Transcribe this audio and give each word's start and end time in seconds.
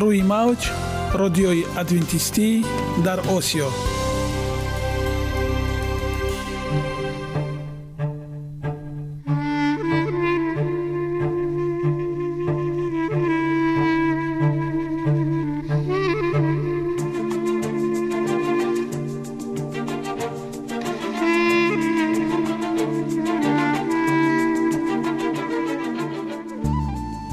روی 0.00 0.22
موج 0.22 0.70
رادیوی 1.12 1.64
ادوینتیستی 1.78 2.64
در 3.04 3.20
آسیا. 3.20 3.68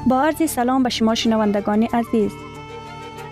با 0.07 0.21
عرض 0.21 0.51
سلام 0.51 0.83
به 0.83 0.89
شما 0.89 1.15
شنوندگان 1.15 1.83
عزیز. 1.83 2.50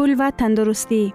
پول 0.00 0.16
و 0.18 0.30
تندرستی 0.30 1.14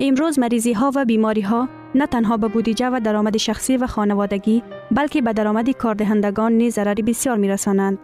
امروز 0.00 0.38
مریضی 0.38 0.72
ها 0.72 0.92
و 0.94 1.04
بیماری 1.04 1.40
ها 1.40 1.68
نه 1.94 2.06
تنها 2.06 2.36
به 2.36 2.48
بودجه 2.48 2.90
و 2.90 3.00
درآمد 3.04 3.36
شخصی 3.36 3.76
و 3.76 3.86
خانوادگی 3.86 4.62
بلکه 4.90 5.22
به 5.22 5.32
درآمد 5.32 5.70
کاردهندگان 5.70 6.52
نیز 6.52 6.74
ضرری 6.74 7.02
بسیار 7.02 7.36
می 7.36 7.48
رسانند. 7.48 7.98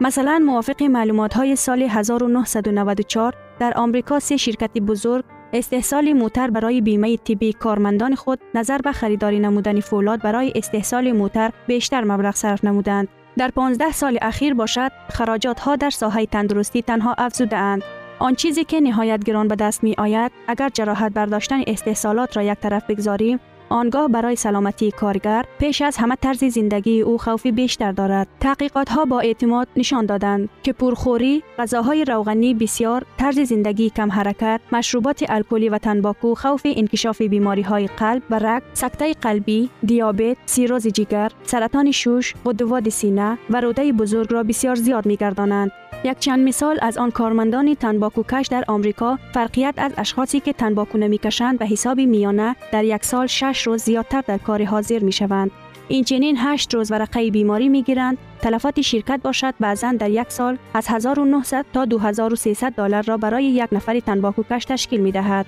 مثلا 0.00 0.42
موافق 0.46 0.82
معلومات 0.82 1.34
های 1.34 1.56
سال 1.56 1.82
1994 1.82 3.34
در 3.58 3.72
آمریکا 3.76 4.18
سه 4.18 4.36
شرکت 4.36 4.78
بزرگ 4.78 5.24
استحصال 5.52 6.12
موتر 6.12 6.50
برای 6.50 6.80
بیمه 6.80 7.16
طبی 7.16 7.52
کارمندان 7.52 8.14
خود 8.14 8.40
نظر 8.54 8.78
به 8.78 8.92
خریداری 8.92 9.38
نمودن 9.38 9.80
فولاد 9.80 10.22
برای 10.22 10.52
استحصال 10.54 11.12
موتر 11.12 11.50
بیشتر 11.66 12.04
مبلغ 12.04 12.34
صرف 12.34 12.64
نمودند. 12.64 13.08
در 13.38 13.50
15 13.50 13.92
سال 13.92 14.18
اخیر 14.22 14.54
باشد 14.54 14.92
خراجات 15.08 15.60
ها 15.60 15.76
در 15.76 15.90
ساحه 15.90 16.26
تندرستی 16.26 16.82
تنها 16.82 17.14
افزوده 17.18 17.56
اند. 17.56 17.82
آن 18.18 18.34
چیزی 18.34 18.64
که 18.64 18.80
نهایت 18.80 19.24
گران 19.24 19.48
به 19.48 19.56
دست 19.56 19.84
می 19.84 19.94
آید 19.98 20.32
اگر 20.48 20.68
جراحت 20.68 21.12
برداشتن 21.12 21.62
استحصالات 21.66 22.36
را 22.36 22.42
یک 22.42 22.58
طرف 22.58 22.90
بگذاریم 22.90 23.40
آنگاه 23.68 24.08
برای 24.08 24.36
سلامتی 24.36 24.90
کارگر 24.90 25.44
پیش 25.58 25.82
از 25.82 25.96
همه 25.96 26.16
طرز 26.22 26.44
زندگی 26.44 27.00
او 27.00 27.18
خوفی 27.18 27.52
بیشتر 27.52 27.92
دارد. 27.92 28.28
تحقیقات 28.40 28.88
ها 28.88 29.04
با 29.04 29.20
اعتماد 29.20 29.68
نشان 29.76 30.06
دادند 30.06 30.48
که 30.62 30.72
پرخوری 30.72 31.42
غذاهای 31.58 32.04
روغنی 32.04 32.54
بسیار 32.54 33.04
طرز 33.18 33.40
زندگی 33.40 33.90
کم 33.90 34.10
حرکت 34.10 34.60
مشروبات 34.72 35.24
الکلی 35.28 35.68
و 35.68 35.78
تنباکو 35.78 36.34
خوف 36.34 36.62
انکشاف 36.64 37.22
بیماری 37.22 37.62
های 37.62 37.86
قلب 37.86 38.22
و 38.30 38.38
رگ 38.38 38.62
سکته 38.74 39.12
قلبی 39.12 39.70
دیابت 39.86 40.36
سیروز 40.46 40.86
جگر 40.86 41.32
سرطان 41.42 41.90
شوش 41.90 42.34
غدوات 42.44 42.88
سینه 42.88 43.38
و 43.50 43.60
روده 43.60 43.92
بزرگ 43.92 44.32
را 44.32 44.42
بسیار 44.42 44.74
زیاد 44.74 45.06
می 45.06 45.16
گردانند 45.16 45.72
یک 46.04 46.18
چند 46.18 46.48
مثال 46.48 46.78
از 46.82 46.98
آن 46.98 47.10
کارمندان 47.10 47.74
تنباکو 47.74 48.22
کش 48.22 48.46
در 48.46 48.64
آمریکا 48.68 49.18
فرقیت 49.34 49.74
از 49.76 49.92
اشخاصی 49.96 50.40
که 50.40 50.52
تنباکو 50.52 50.98
نمی‌کشند 50.98 51.58
به 51.58 51.66
حساب 51.66 52.00
میانه 52.00 52.56
در 52.72 52.84
یک 52.84 53.04
سال 53.04 53.26
شش 53.26 53.62
روز 53.66 53.82
زیادتر 53.82 54.20
در 54.26 54.38
کار 54.38 54.64
حاضر 54.64 54.98
می 54.98 55.12
شوند. 55.12 55.50
این 55.88 56.04
چنین 56.04 56.36
هشت 56.38 56.74
روز 56.74 56.90
ورقه 56.90 57.30
بیماری 57.30 57.68
می 57.68 57.82
گیرند 57.82 58.18
تلفات 58.40 58.80
شرکت 58.80 59.20
باشد 59.22 59.54
بعضا 59.60 59.92
در 59.92 60.10
یک 60.10 60.30
سال 60.30 60.58
از 60.74 60.88
1900 60.88 61.66
تا 61.72 61.84
2300 61.84 62.72
دلار 62.72 63.02
را 63.02 63.16
برای 63.16 63.44
یک 63.44 63.68
نفر 63.72 64.00
تنباکو 64.00 64.42
کش 64.50 64.64
تشکیل 64.64 65.00
می 65.00 65.12
دهد. 65.12 65.46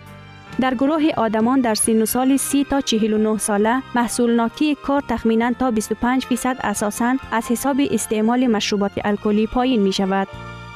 در 0.60 0.74
گروه 0.74 1.02
آدمان 1.16 1.60
در 1.60 1.74
سن 1.74 2.04
سال 2.04 2.36
30 2.36 2.64
تا 2.64 2.80
49 2.80 3.38
ساله 3.38 3.82
محصول 3.94 4.34
ناکی 4.34 4.74
کار 4.74 5.02
تخمینا 5.08 5.52
تا 5.52 5.70
25 5.70 6.26
فیصد 6.26 6.56
اساساً 6.60 7.16
از 7.32 7.50
حساب 7.50 7.76
استعمال 7.90 8.46
مشروبات 8.46 8.92
الکلی 9.04 9.46
پایین 9.46 9.82
می 9.82 9.92
شود. 9.92 10.28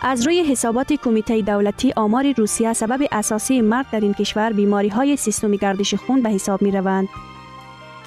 از 0.03 0.27
روی 0.27 0.43
حسابات 0.43 0.93
کمیته 0.93 1.43
دولتی 1.43 1.93
آمار 1.97 2.33
روسیه 2.33 2.73
سبب 2.73 3.07
اساسی 3.13 3.61
مرگ 3.61 3.87
در 3.93 4.01
این 4.01 4.15
کشور 4.15 4.53
بیماری 4.53 4.89
های 4.89 5.17
سیستم 5.17 5.51
گردش 5.51 5.95
خون 5.95 6.23
به 6.23 6.31
حساب 6.31 6.63
می 6.63 6.71
روند. 6.71 7.09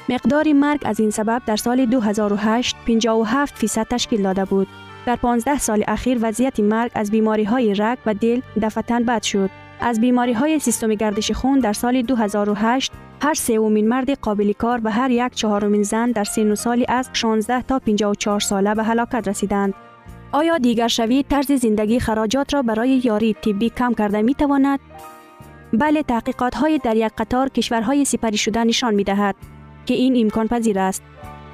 مقدار 0.09 0.53
مرگ 0.53 0.81
از 0.85 0.99
این 0.99 1.09
سبب 1.09 1.41
در 1.45 1.55
سال 1.55 1.85
2008 1.85 2.75
57 2.87 3.57
فیصد 3.57 3.87
تشکیل 3.89 4.21
داده 4.23 4.45
بود. 4.45 4.67
در 5.05 5.15
15 5.15 5.59
سال 5.59 5.83
اخیر 5.87 6.17
وضعیت 6.21 6.59
مرگ 6.59 6.91
از 6.95 7.11
بیماری 7.11 7.43
های 7.43 7.73
رگ 7.73 7.97
و 8.05 8.13
دل 8.13 8.41
دفتن 8.61 9.03
بد 9.03 9.23
شد. 9.23 9.49
از 9.79 10.01
بیماری 10.01 10.33
های 10.33 10.59
سیستم 10.59 10.93
گردش 10.93 11.31
خون 11.31 11.59
در 11.59 11.73
سال 11.73 12.01
2008 12.01 12.91
هر 13.21 13.33
سومین 13.33 13.87
مرد 13.87 14.19
قابل 14.19 14.53
کار 14.53 14.81
و 14.83 14.91
هر 14.91 15.11
یک 15.11 15.33
چهارمین 15.35 15.83
زن 15.83 16.11
در 16.11 16.23
سن 16.23 16.51
و 16.51 16.55
سالی 16.55 16.85
از 16.89 17.09
16 17.13 17.61
تا 17.61 17.79
54 17.79 18.39
ساله 18.39 18.75
به 18.75 18.83
هلاکت 18.83 19.27
رسیدند. 19.27 19.73
آیا 20.31 20.57
دیگر 20.57 20.87
شوی 20.87 21.23
طرز 21.23 21.51
زندگی 21.51 21.99
خراجات 21.99 22.53
را 22.53 22.61
برای 22.61 23.01
یاری 23.03 23.33
طبی 23.33 23.69
کم 23.69 23.93
کرده 23.93 24.21
می 24.21 24.33
تواند؟ 24.33 24.79
بله 25.73 26.03
تحقیقات 26.03 26.55
های 26.55 26.77
در 26.77 26.95
یک 26.95 27.11
قطار 27.17 27.49
کشورهای 27.49 28.05
سپری 28.05 28.37
شده 28.37 28.63
نشان 28.63 28.93
می 28.93 29.03
دهد 29.03 29.35
که 29.85 29.93
این 29.93 30.21
امکان 30.21 30.47
پذیر 30.47 30.79
است. 30.79 31.03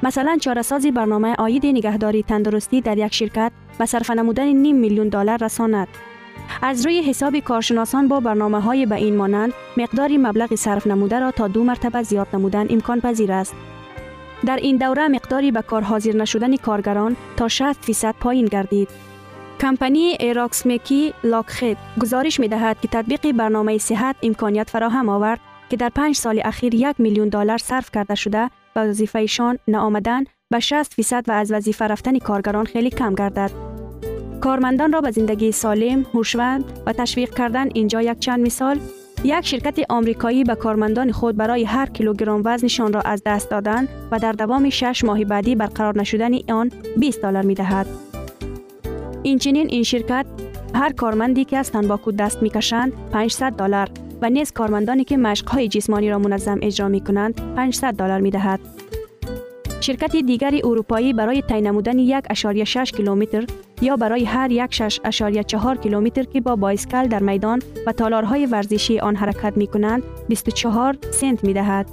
مثلا 0.04 0.38
چارسازی 0.42 0.92
برنامه 0.92 1.36
آید 1.36 1.66
نگهداری 1.66 2.24
تندرستی 2.24 2.82
در 2.82 2.98
یک 2.98 3.14
شرکت 3.14 3.52
به 3.80 3.86
صرف 3.86 4.10
نمودن 4.10 4.48
نیم 4.48 4.76
میلیون 4.76 5.10
دلار 5.10 5.44
رساند. 5.44 5.88
از 6.62 6.86
روی 6.86 7.02
حساب 7.02 7.40
کارشناسان 7.40 8.08
با 8.08 8.20
برنامه 8.20 8.60
های 8.60 8.86
به 8.86 8.96
این 8.96 9.16
مانند 9.16 9.54
مقداری 9.78 10.18
مبلغ 10.18 10.56
صرف 10.56 10.88
نموده 10.88 11.20
را 11.20 11.32
تا 11.32 11.48
دو 11.48 11.64
مرتبه 11.64 12.04
زیاد 12.04 12.28
نمودن 12.34 12.68
امکان 12.70 13.02
پذیر 13.02 13.32
است. 13.32 13.56
در 14.46 14.56
این 14.56 14.78
دوره 14.78 15.08
مقداری 15.08 15.52
به 15.52 15.62
کار 15.62 15.82
حاضر 15.82 16.16
نشدن 16.16 16.56
کارگران 16.56 17.16
تا 17.38 17.48
60 17.48 17.86
فیصد 17.86 18.16
پایین 18.20 18.46
گردید. 18.46 18.90
کمپانی 19.60 20.18
ایراکسمکی 20.20 21.14
لاکخید 21.24 21.78
گزارش 22.02 22.40
می 22.40 22.48
دهد 22.48 22.78
که 22.82 22.88
تطبیق 22.88 23.32
برنامه 23.32 23.78
صحت 23.78 24.16
امکانیت 24.24 24.70
فراهم 24.70 25.10
آورد 25.10 25.40
که 25.70 25.78
در 25.78 25.90
پنج 25.90 26.16
سال 26.16 26.42
اخیر 26.46 26.76
یک 26.76 26.96
میلیون 27.00 27.30
دلار 27.30 27.58
صرف 27.58 27.92
کرده 27.92 28.16
شده 28.16 28.50
و 28.76 28.80
وظیفهشان 28.80 29.58
نآمدن 29.68 30.24
به 30.50 30.60
60 30.60 30.94
فیصد 30.94 31.24
و 31.28 31.32
از 31.32 31.52
وظیفه 31.52 31.88
رفتن 31.88 32.20
کارگران 32.20 32.66
خیلی 32.66 32.90
کم 32.90 33.16
گردد. 33.16 33.81
کارمندان 34.42 34.94
را 34.94 35.02
به 35.02 35.12
زندگی 35.12 35.52
سالم، 35.52 36.06
هوشمند 36.14 36.64
و 36.86 36.94
تشویق 36.94 37.34
کردن 37.34 37.70
اینجا 37.74 38.02
یک 38.02 38.20
چند 38.20 38.40
مثال 38.40 38.80
یک 39.24 39.46
شرکت 39.46 39.80
آمریکایی 39.90 40.44
به 40.44 40.56
کارمندان 40.56 41.12
خود 41.12 41.38
برای 41.38 41.64
هر 41.64 41.86
کیلوگرم 41.86 42.42
وزنشان 42.46 42.94
را 42.94 43.02
از 43.02 43.22
دست 43.26 43.50
دادن 43.50 43.88
و 44.12 44.20
در 44.20 44.32
دوام 44.32 44.70
6 44.70 45.04
ماه 45.04 45.26
بعدی 45.26 45.56
برقرار 45.56 46.00
نشدن 46.00 46.52
آن 46.52 46.72
20 46.98 47.22
دلار 47.22 47.46
می 47.46 47.56
دهد. 47.56 47.88
اینچنین 49.24 49.68
این 49.70 49.84
شرکت 49.84 50.26
هر 50.76 50.94
کارمندی 50.94 51.46
که 51.46 51.58
از 51.58 51.72
تنباکو 51.72 52.12
دست 52.12 52.44
می‌کشند 52.44 52.94
500 53.12 53.52
دلار 53.52 53.90
و 54.22 54.30
نیز 54.30 54.52
کارمندانی 54.52 55.04
که 55.04 55.18
مشقهای 55.18 55.68
جسمانی 55.68 56.10
را 56.10 56.20
منظم 56.20 56.60
اجرا 56.62 56.88
می 56.88 57.02
کنند 57.02 57.56
500 57.56 57.94
دلار 57.94 58.20
می 58.20 58.32
دهد. 58.32 58.60
شرکت 59.82 60.16
دیگری 60.16 60.62
اروپایی 60.64 61.14
برای 61.14 61.42
طی 61.42 61.62
نمودن 61.62 62.22
1.6 62.22 62.92
کیلومتر 62.92 63.46
یا 63.82 63.96
برای 63.96 64.26
هر 64.26 64.52
یک 64.52 64.90
6.4 64.90 65.82
کیلومتر 65.84 66.24
که 66.24 66.42
با 66.42 66.56
بایسکل 66.56 67.08
در 67.08 67.20
میدان 67.20 67.62
و 67.88 67.92
تالارهای 67.92 68.46
ورزشی 68.46 69.00
آن 69.00 69.16
حرکت 69.16 69.58
می 69.58 69.68
کنند 69.68 70.04
24 70.28 70.98
سنت 71.12 71.44
می 71.44 71.54
دهد. 71.54 71.86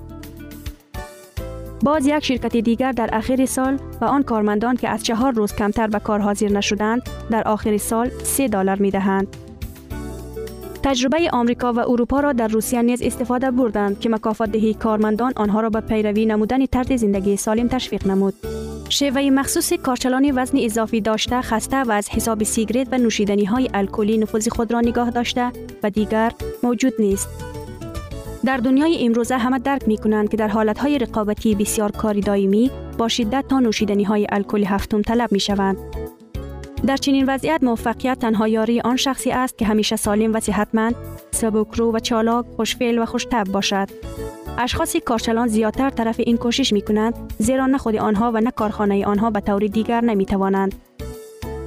باز 1.82 2.06
یک 2.06 2.24
شرکت 2.24 2.56
دیگر 2.56 2.92
در 2.92 3.16
آخر 3.16 3.46
سال 3.46 3.78
و 4.00 4.04
آن 4.04 4.22
کارمندان 4.22 4.76
که 4.76 4.88
از 4.88 5.04
چهار 5.04 5.32
روز 5.32 5.54
کمتر 5.54 5.86
به 5.86 5.98
کار 5.98 6.20
حاضر 6.20 6.48
نشدند 6.48 7.02
در 7.30 7.48
آخر 7.48 7.76
سال 7.76 8.10
3 8.22 8.48
دلار 8.48 8.78
می 8.78 8.90
دهند. 8.90 9.47
تجربه 10.82 11.30
آمریکا 11.32 11.72
و 11.72 11.78
اروپا 11.78 12.20
را 12.20 12.32
در 12.32 12.48
روسیه 12.48 12.82
نیز 12.82 13.02
استفاده 13.02 13.50
بردند 13.50 14.00
که 14.00 14.08
مکافات 14.08 14.50
دهی 14.50 14.74
کارمندان 14.74 15.32
آنها 15.36 15.60
را 15.60 15.70
به 15.70 15.80
پیروی 15.80 16.26
نمودن 16.26 16.66
طرز 16.66 16.92
زندگی 16.92 17.36
سالم 17.36 17.68
تشویق 17.68 18.06
نمود. 18.06 18.34
شیوه 18.88 19.30
مخصوص 19.30 19.72
کارچلانی 19.72 20.32
وزن 20.32 20.58
اضافی 20.58 21.00
داشته 21.00 21.40
خسته 21.40 21.76
و 21.76 21.90
از 21.90 22.10
حساب 22.10 22.42
سیگرت 22.42 22.88
و 22.92 22.98
نوشیدنی 22.98 23.44
های 23.44 23.68
الکلی 23.74 24.18
نفوذ 24.18 24.48
خود 24.48 24.72
را 24.72 24.80
نگاه 24.80 25.10
داشته 25.10 25.52
و 25.82 25.90
دیگر 25.90 26.32
موجود 26.62 26.92
نیست. 26.98 27.28
در 28.44 28.56
دنیای 28.56 29.06
امروزه 29.06 29.36
همه 29.36 29.58
درک 29.58 29.88
می 29.88 29.98
کنند 29.98 30.28
که 30.28 30.36
در 30.36 30.48
حالت 30.48 30.78
های 30.78 30.98
رقابتی 30.98 31.54
بسیار 31.54 31.92
کاری 31.92 32.20
دائمی 32.20 32.70
با 32.98 33.08
شدت 33.08 33.44
تا 33.48 33.58
نوشیدنی 33.60 34.04
های 34.04 34.26
الکلی 34.32 34.64
هفتم 34.64 35.02
طلب 35.02 35.32
می 35.32 35.40
شوند. 35.40 35.76
در 36.86 36.96
چنین 36.96 37.24
وضعیت 37.28 37.64
موفقیت 37.64 38.18
تنها 38.18 38.48
یاری 38.48 38.80
آن 38.80 38.96
شخصی 38.96 39.30
است 39.30 39.58
که 39.58 39.66
همیشه 39.66 39.96
سالم 39.96 40.34
و 40.34 40.40
صحتمند، 40.40 40.94
سبکرو 41.30 41.92
و 41.92 41.98
چالاک، 41.98 42.46
خوشفعل 42.56 42.98
و 42.98 43.04
خوشتب 43.04 43.44
باشد. 43.44 43.88
اشخاص 44.58 44.96
کارچلان 44.96 45.48
زیادتر 45.48 45.90
طرف 45.90 46.16
این 46.18 46.36
کوشش 46.36 46.72
می 46.72 46.82
کنند 46.82 47.14
زیرا 47.38 47.66
نه 47.66 47.78
خود 47.78 47.96
آنها 47.96 48.32
و 48.34 48.40
نه 48.40 48.50
کارخانه 48.50 49.06
آنها 49.06 49.30
به 49.30 49.40
طور 49.40 49.66
دیگر 49.66 50.00
نمی 50.00 50.26
توانند. 50.26 50.74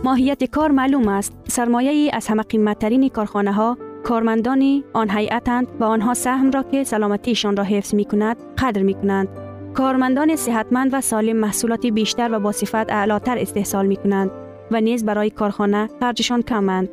ماهیت 0.03 0.43
کار 0.43 0.71
معلوم 0.71 1.07
است. 1.07 1.33
سرمایه 1.47 1.91
ای 1.91 2.11
از 2.13 2.27
همه 2.27 2.43
قیمتترین 2.43 3.09
کارخانه 3.09 3.53
ها 3.53 3.77
کارمندانی 4.03 4.83
آن 4.93 5.09
هیئتند 5.09 5.67
و 5.79 5.83
آنها 5.83 6.13
سهم 6.13 6.51
را 6.51 6.63
که 6.63 6.83
سلامتیشان 6.83 7.57
را 7.57 7.63
حفظ 7.63 7.95
می 7.95 8.05
کند 8.05 8.37
قدر 8.57 8.81
می 8.81 8.93
کنند. 8.93 9.27
کارمندان 9.73 10.35
صحتمند 10.35 10.89
و 10.93 11.01
سالم 11.01 11.35
محصولات 11.35 11.85
بیشتر 11.85 12.29
و 12.31 12.39
با 12.39 12.51
صفت 12.51 12.91
اعلاتر 12.91 13.37
استحصال 13.37 13.85
می 13.85 13.95
کنند 13.95 14.31
و 14.71 14.81
نیز 14.81 15.05
برای 15.05 15.29
کارخانه 15.29 15.89
خرجشان 15.99 16.41
کمند. 16.41 16.89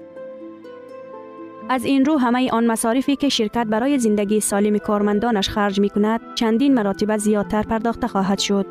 از 1.69 1.85
این 1.85 2.05
رو 2.05 2.17
همه 2.19 2.51
آن 2.51 2.67
مصارفی 2.67 3.17
که 3.17 3.29
شرکت 3.29 3.67
برای 3.67 3.99
زندگی 3.99 4.41
سالم 4.41 4.79
کارمندانش 4.79 5.49
خرج 5.49 5.81
می 5.81 5.91
کند 5.91 6.21
چندین 6.35 6.75
مراتب 6.75 7.17
زیادتر 7.17 7.63
پرداخته 7.63 8.07
خواهد 8.07 8.39
شد. 8.39 8.67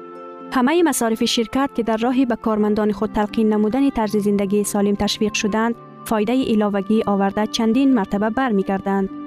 همه 0.51 0.83
مصارف 0.83 1.25
شرکت 1.25 1.69
که 1.75 1.83
در 1.83 1.97
راهی 1.97 2.25
به 2.25 2.35
کارمندان 2.35 2.91
خود 2.91 3.11
تلقین 3.11 3.53
نمودن 3.53 3.89
طرز 3.89 4.17
زندگی 4.17 4.63
سالم 4.63 4.95
تشویق 4.95 5.33
شدند 5.33 5.75
فایده 6.05 6.33
ایلاوگی 6.33 7.03
آورده 7.05 7.47
چندین 7.47 7.93
مرتبه 7.93 8.29
برمیگردند. 8.29 9.26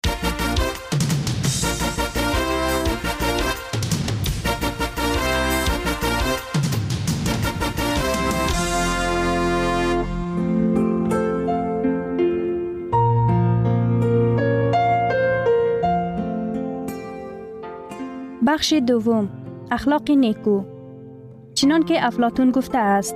بخش 18.51 18.73
دوم 18.73 19.29
اخلاق 19.71 20.11
نیکو. 20.11 20.63
چنان 21.53 21.83
که 21.83 22.05
افلاتون 22.07 22.51
گفته 22.51 22.77
است 22.77 23.15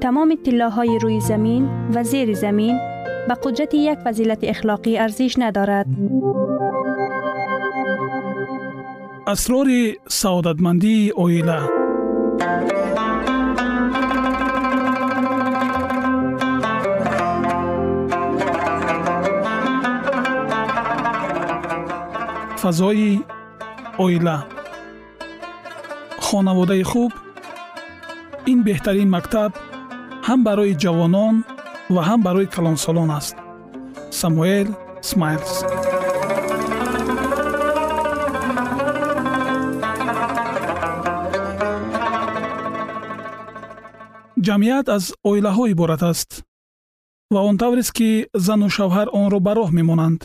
تمام 0.00 0.34
طلاهای 0.44 0.98
روی 1.02 1.20
زمین 1.20 1.68
و 1.94 2.02
زیر 2.02 2.34
زمین 2.34 2.78
به 3.28 3.34
قدرت 3.34 3.74
یک 3.74 3.98
فضیلت 3.98 4.38
اخلاقی 4.42 4.98
ارزش 4.98 5.34
ندارد. 5.38 5.86
اسرار 9.26 9.66
سعادتمندی 10.08 11.12
اویله 11.16 11.60
فضای 22.62 23.20
اویله 23.98 24.55
хонаводаи 26.25 26.83
хуб 26.91 27.11
ин 28.51 28.59
беҳтарин 28.67 29.09
мактаб 29.15 29.51
ҳам 30.27 30.39
барои 30.47 30.77
ҷавонон 30.83 31.35
ва 31.93 32.01
ҳам 32.09 32.19
барои 32.27 32.51
калонсолон 32.55 33.09
аст 33.19 33.35
самуэл 34.21 34.69
смайлс 35.09 35.53
ҷамъият 44.47 44.87
аз 44.97 45.05
оилаҳо 45.29 45.63
иборат 45.73 46.03
аст 46.11 46.29
ва 47.33 47.39
он 47.49 47.55
таврест 47.63 47.91
ки 47.97 48.09
зану 48.45 48.67
шавҳар 48.77 49.07
онро 49.21 49.39
ба 49.45 49.51
роҳ 49.59 49.69
мемонанд 49.79 50.21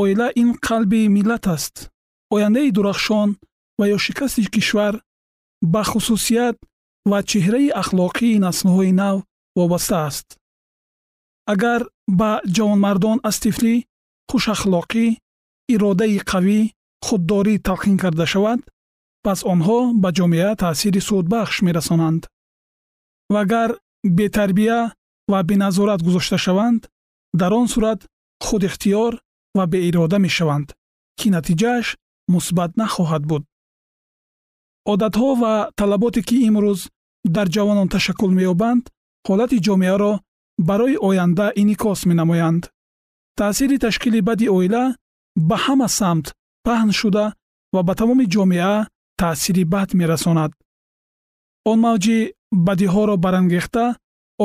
оила 0.00 0.28
ин 0.42 0.48
қалби 0.66 1.02
миллат 1.16 1.44
аст 1.56 1.74
ояндаи 2.34 2.70
дурахшон 2.76 3.28
ва 3.79 3.85
ё 3.95 3.97
шикасти 4.05 4.43
кишвар 4.53 4.95
ба 5.73 5.81
хусусият 5.89 6.57
ва 7.09 7.19
чеҳраи 7.29 7.73
ахлоқии 7.81 8.41
наслҳои 8.45 8.91
нав 9.01 9.17
вобаста 9.57 9.97
аст. 10.07 10.27
Агар 11.53 11.81
ба 12.19 12.31
ҷавонмардон 12.55 13.17
аз 13.29 13.35
тифлӣ 13.43 13.75
хушахлоқӣ 14.29 15.05
иродаи 15.73 16.17
қавӣ 16.31 16.59
худдорӣ 17.05 17.55
талқин 17.67 17.95
карда 18.03 18.25
шавад 18.33 18.61
пас 19.25 19.39
онҳо 19.53 19.79
ба 20.01 20.09
ҷомеа 20.17 20.51
таъсири 20.61 21.01
судбахш 21.09 21.55
мерасонанд. 21.65 22.21
Ва 23.33 23.39
агар 23.45 23.69
бетарбия 24.17 24.79
ва 25.31 25.39
беназорат 25.49 26.01
гузошта 26.07 26.37
шаванд 26.45 26.81
дар 27.39 27.51
он 27.59 27.67
сурат 27.73 27.99
худихтиёр 28.45 29.13
ва 29.57 29.63
беирода 29.71 30.17
мешаванд 30.25 30.67
ки 31.19 31.27
натиҷааш 31.35 31.87
мусбат 32.33 32.71
нахоҳад 32.81 33.23
буд 33.31 33.43
одатҳо 34.91 35.29
ва 35.41 35.53
талаботе 35.79 36.21
ки 36.27 36.35
имрӯз 36.49 36.79
дар 37.35 37.47
ҷавонон 37.55 37.87
ташаккул 37.93 38.31
меёбанд 38.39 38.83
ҳолати 39.27 39.57
ҷомеаро 39.65 40.13
барои 40.69 40.95
оянда 41.07 41.47
инъикос 41.61 41.99
менамоянд. 42.09 42.63
Таъсири 43.39 43.77
ташкили 43.85 44.21
бади 44.27 44.47
оила 44.57 44.83
ба 45.49 45.55
ҳама 45.65 45.87
самт 45.99 46.25
паҳн 46.65 46.91
шуда 46.99 47.25
ва 47.73 47.81
ба 47.87 47.93
тамоми 47.99 48.25
ҷомеа 48.33 48.75
таъсири 49.19 49.63
бад 49.73 49.89
мерасонад. 49.99 50.51
Он 51.71 51.77
мавҷи 51.85 52.17
бадиҳоро 52.67 53.15
барангехта 53.25 53.85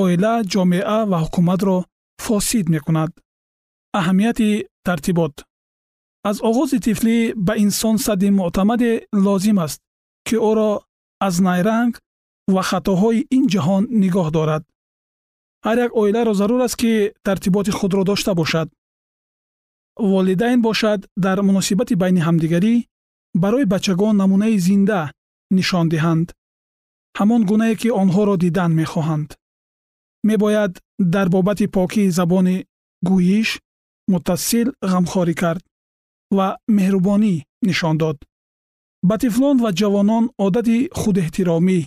оила 0.00 0.35
ҷомеа 0.52 0.99
ва 1.11 1.18
ҳукуматро 1.25 1.76
фосид 2.25 2.66
мекунад. 2.75 3.11
Аҳамияти 3.99 4.50
тартибот. 4.87 5.35
Аз 6.28 6.37
оғози 6.49 6.78
тифлӣ 6.87 7.16
ба 7.47 7.52
инсон 7.64 7.97
садди 8.07 8.28
муътамаде 8.38 8.92
лозим 9.26 9.59
аст 9.66 9.80
ки 10.28 10.37
ӯро 10.50 10.73
аз 11.26 11.35
найранг 11.47 11.94
ва 12.54 12.62
хатоҳои 12.70 13.26
ин 13.37 13.44
ҷаҳон 13.52 13.82
нигоҳ 14.02 14.28
дорад. 14.37 14.62
Ҳар 15.66 15.76
як 15.87 15.92
оиларо 16.00 16.32
зарур 16.40 16.61
аст 16.66 16.76
ки 16.80 16.92
тартиботи 17.26 17.73
худро 17.78 18.02
дошта 18.11 18.32
бошад. 18.40 18.68
Волидайн 20.12 20.61
бошад 20.68 21.00
дар 21.25 21.38
муносибати 21.49 21.94
байни 22.02 22.20
ҳамдигарӣ 22.26 22.75
барои 23.42 23.70
бачагон 23.75 24.14
намунаи 24.23 24.56
зинда 24.66 25.00
нишон 25.56 25.87
диҳанд. 25.92 26.28
Ҳамон 27.18 27.42
гунае 27.50 27.75
ки 27.80 27.88
онҳоро 28.02 28.35
дидан 28.44 28.70
мехоҳанд. 28.80 29.28
Мебояд 30.28 30.73
дар 31.14 31.26
бобати 31.35 31.66
покии 31.76 32.14
забони 32.18 32.56
гӯиш 33.08 33.49
муттасил 34.12 34.68
ғамхорӣ 34.92 35.35
кард 35.42 35.62
ва 36.37 36.49
меҳрубонӣ 36.76 37.35
нишон 37.68 37.97
дод 38.02 38.18
ба 39.02 39.18
тифлон 39.18 39.56
ва 39.64 39.70
ҷавонон 39.80 40.24
одати 40.46 40.78
худэҳтиромӣ. 41.00 41.80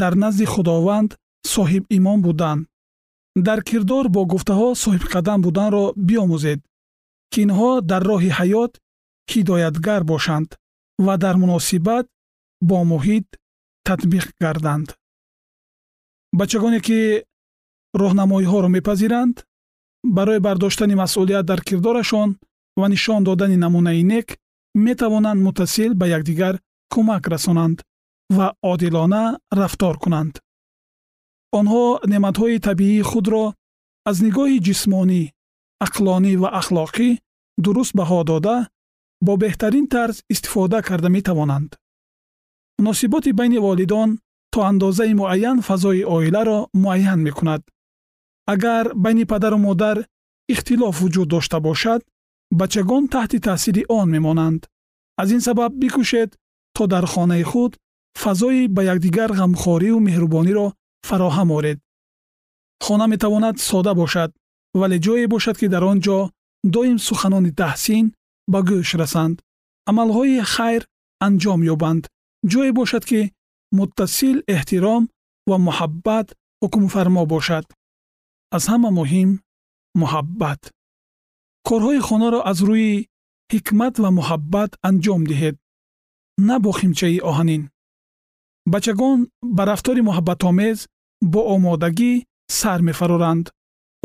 Дар 0.00 0.12
назди 0.22 0.44
худованд 0.44 1.10
соҳибимон 1.54 2.18
будан. 2.26 2.58
Дар 3.46 3.58
кирдор 3.68 4.04
бо 4.14 4.20
гуфтаҳо 4.32 4.68
соҳибқадам 4.82 5.38
буданро 5.46 5.84
биомӯзед 6.08 6.60
ки 7.30 7.38
инҳо 7.46 7.70
дар 7.90 8.02
роҳи 8.10 8.30
ҳаёт 8.38 8.72
ҳидоятгар 9.32 10.02
бошанд 10.12 10.48
ва 11.04 11.14
дар 11.24 11.36
муносибат 11.42 12.06
бо 12.68 12.78
муҳит 12.92 13.26
татбиқ 13.86 14.26
гарданд. 14.42 14.88
Бачагоне 16.38 16.80
ки 16.86 16.98
роҳнамоиҳоро 18.02 18.68
мепазиранд 18.76 19.36
барои 20.16 20.44
бардоштани 20.46 20.94
масъулият 21.02 21.46
дар 21.50 21.60
кирдорашон 21.68 22.30
ва 22.80 22.86
нишон 22.88 23.20
додани 23.24 23.56
намунаи 23.64 24.02
нек 24.12 24.26
метавонанд 24.74 25.40
муттасил 25.42 25.94
ба 25.94 26.06
якдигар 26.06 26.54
кӯмак 26.92 27.28
расонанд 27.28 27.78
ва 28.36 28.46
одилона 28.62 29.38
рафтор 29.60 29.98
кунанд. 30.02 30.34
Онҳо 31.58 31.84
неъматҳои 32.10 32.62
табиии 32.66 33.06
худро 33.10 33.44
аз 34.08 34.16
нигоҳи 34.26 34.58
ҷисмонӣ 34.66 35.22
ақлонӣ 35.86 36.32
ва 36.42 36.48
ахлоқӣ 36.60 37.08
дуруст 37.64 37.92
баҳо 37.98 38.20
дода 38.30 38.56
бо 39.26 39.32
беҳтарин 39.42 39.86
тарз 39.94 40.16
истифода 40.32 40.78
карда 40.88 41.08
метавонанд. 41.16 41.70
Муносиботи 42.78 43.30
байни 43.38 43.58
волидон 43.66 44.10
то 44.52 44.58
андозаи 44.70 45.14
муайян 45.20 45.58
фазои 45.68 46.02
оиларо 46.14 46.58
муайян 46.82 47.20
мекунад. 47.26 47.62
Агар 48.52 48.84
байни 49.04 49.24
падару 49.32 49.58
модар 49.66 49.96
ихтилоф 50.52 50.94
вуҷуд 51.00 51.28
дошта 51.34 51.58
бошад 51.68 52.00
бачагон 52.60 53.04
таҳти 53.14 53.38
таъсири 53.46 53.82
он 53.98 54.06
мемонанд. 54.14 54.60
Аз 55.20 55.28
ин 55.36 55.40
сабаб 55.46 55.72
бикӯшед 55.82 56.30
то 56.76 56.82
дар 56.92 57.04
хонаи 57.12 57.44
худ 57.50 57.72
фазои 58.22 58.62
ба 58.76 58.82
якдигар 58.92 59.30
ғамхорию 59.40 59.96
меҳрубониро 60.06 60.66
фароҳам 61.08 61.48
оред. 61.58 61.78
Хона 62.84 63.06
метавонад 63.12 63.56
сода 63.68 63.92
бошад 64.00 64.30
вале 64.80 64.96
ҷое 65.06 65.26
бошад 65.34 65.56
ки 65.60 65.66
дар 65.74 65.84
он 65.92 65.98
ҷо 66.06 66.18
доим 66.74 66.98
суханони 67.08 67.52
таҳсин 67.60 68.04
ба 68.52 68.58
гӯш 68.68 68.90
расанд. 69.00 69.36
Амалҳои 69.90 70.36
хайр 70.54 70.82
анҷом 71.26 71.60
ёбанд. 71.74 72.04
Ҷое 72.52 72.70
бошад 72.80 73.02
ки 73.10 73.20
муттасил 73.78 74.36
эҳтиром 74.54 75.02
ва 75.50 75.56
муҳаббат 75.66 76.26
ҳукмфармо 76.62 77.22
бошад. 77.34 77.64
Аз 78.56 78.64
ҳама 78.70 78.90
муҳим 78.98 79.30
муҳаббат 80.00 80.60
корҳои 81.68 82.00
хонаро 82.08 82.40
аз 82.50 82.58
рӯи 82.68 82.92
ҳикмат 83.52 83.94
ва 84.02 84.10
муҳаббат 84.18 84.70
анҷом 84.88 85.22
диҳед 85.30 85.56
на 86.48 86.56
бо 86.64 86.70
химчаи 86.78 87.18
оҳанин. 87.30 87.62
Бачагон 88.72 89.18
ба 89.56 89.62
рафтори 89.70 90.02
муҳаббатомез 90.08 90.78
бо 91.32 91.40
омодагӣ 91.54 92.12
сар 92.58 92.80
мефароранд. 92.88 93.46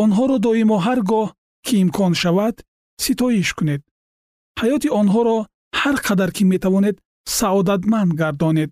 Онҳоро 0.03 0.35
доимо 0.45 0.77
ҳар 0.85 0.99
гоҳ 1.11 1.27
ки 1.65 1.73
имкон 1.83 2.13
шавад 2.21 2.55
ситоиш 3.03 3.49
кунед. 3.57 3.81
Ҳаёти 4.59 4.89
онҳоро 5.01 5.37
ҳар 5.79 5.95
қадар 6.07 6.29
ки 6.35 6.43
метавонед 6.53 6.95
саодатманд 7.37 8.11
гардонед. 8.21 8.71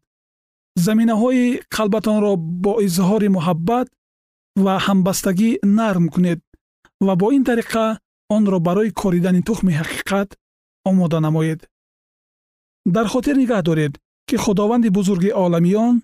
Заминаҳои 0.86 1.46
қалбатонро 1.76 2.34
бо 2.64 2.74
изҳори 2.88 3.30
муҳаббат 3.38 3.88
ва 4.64 4.74
ҳамбастагӣ 4.86 5.50
нарм 5.78 6.06
кунед 6.14 6.40
ва 7.06 7.14
бо 7.22 7.28
ин 7.38 7.44
тариқа 7.50 7.86
онро 8.36 8.60
барои 8.68 8.92
коридани 9.02 9.42
тухми 9.48 9.74
ҳақиқат 9.80 10.30
омода 10.90 11.20
намоед. 11.20 11.60
Дар 12.96 13.08
хотир 13.14 13.36
нигаҳ 13.42 13.62
доред 13.70 13.94
ки 14.28 14.36
худованди 14.44 14.90
бузурги 14.98 15.32
оламиён 15.44 15.96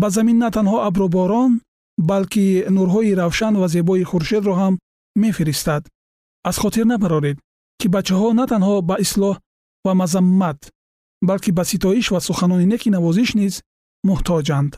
ба 0.00 0.08
замин 0.16 0.38
на 0.44 0.48
танҳо 0.56 0.78
абруборон 0.88 1.52
балки 2.10 2.46
нурҳои 2.76 3.16
равшан 3.20 3.54
ва 3.60 3.68
зебои 3.74 4.04
хуршедро 4.10 4.52
ҳам 4.60 4.74
мефиристад. 5.22 5.82
Аз 6.48 6.56
хотир 6.62 6.84
набароред 6.92 7.36
ки 7.80 7.86
бачаҳо 7.94 8.28
на 8.38 8.44
танҳо 8.52 8.76
ба 8.88 8.96
ислоҳ 9.04 9.36
ва 9.86 9.92
мазаммат 10.00 10.60
балки 11.28 11.50
ба 11.58 11.64
ситоиш 11.70 12.06
ва 12.14 12.20
суханони 12.20 12.66
неки 12.72 12.88
навозиш 12.96 13.30
низ 13.40 13.54
муҳтоҷанд. 14.08 14.72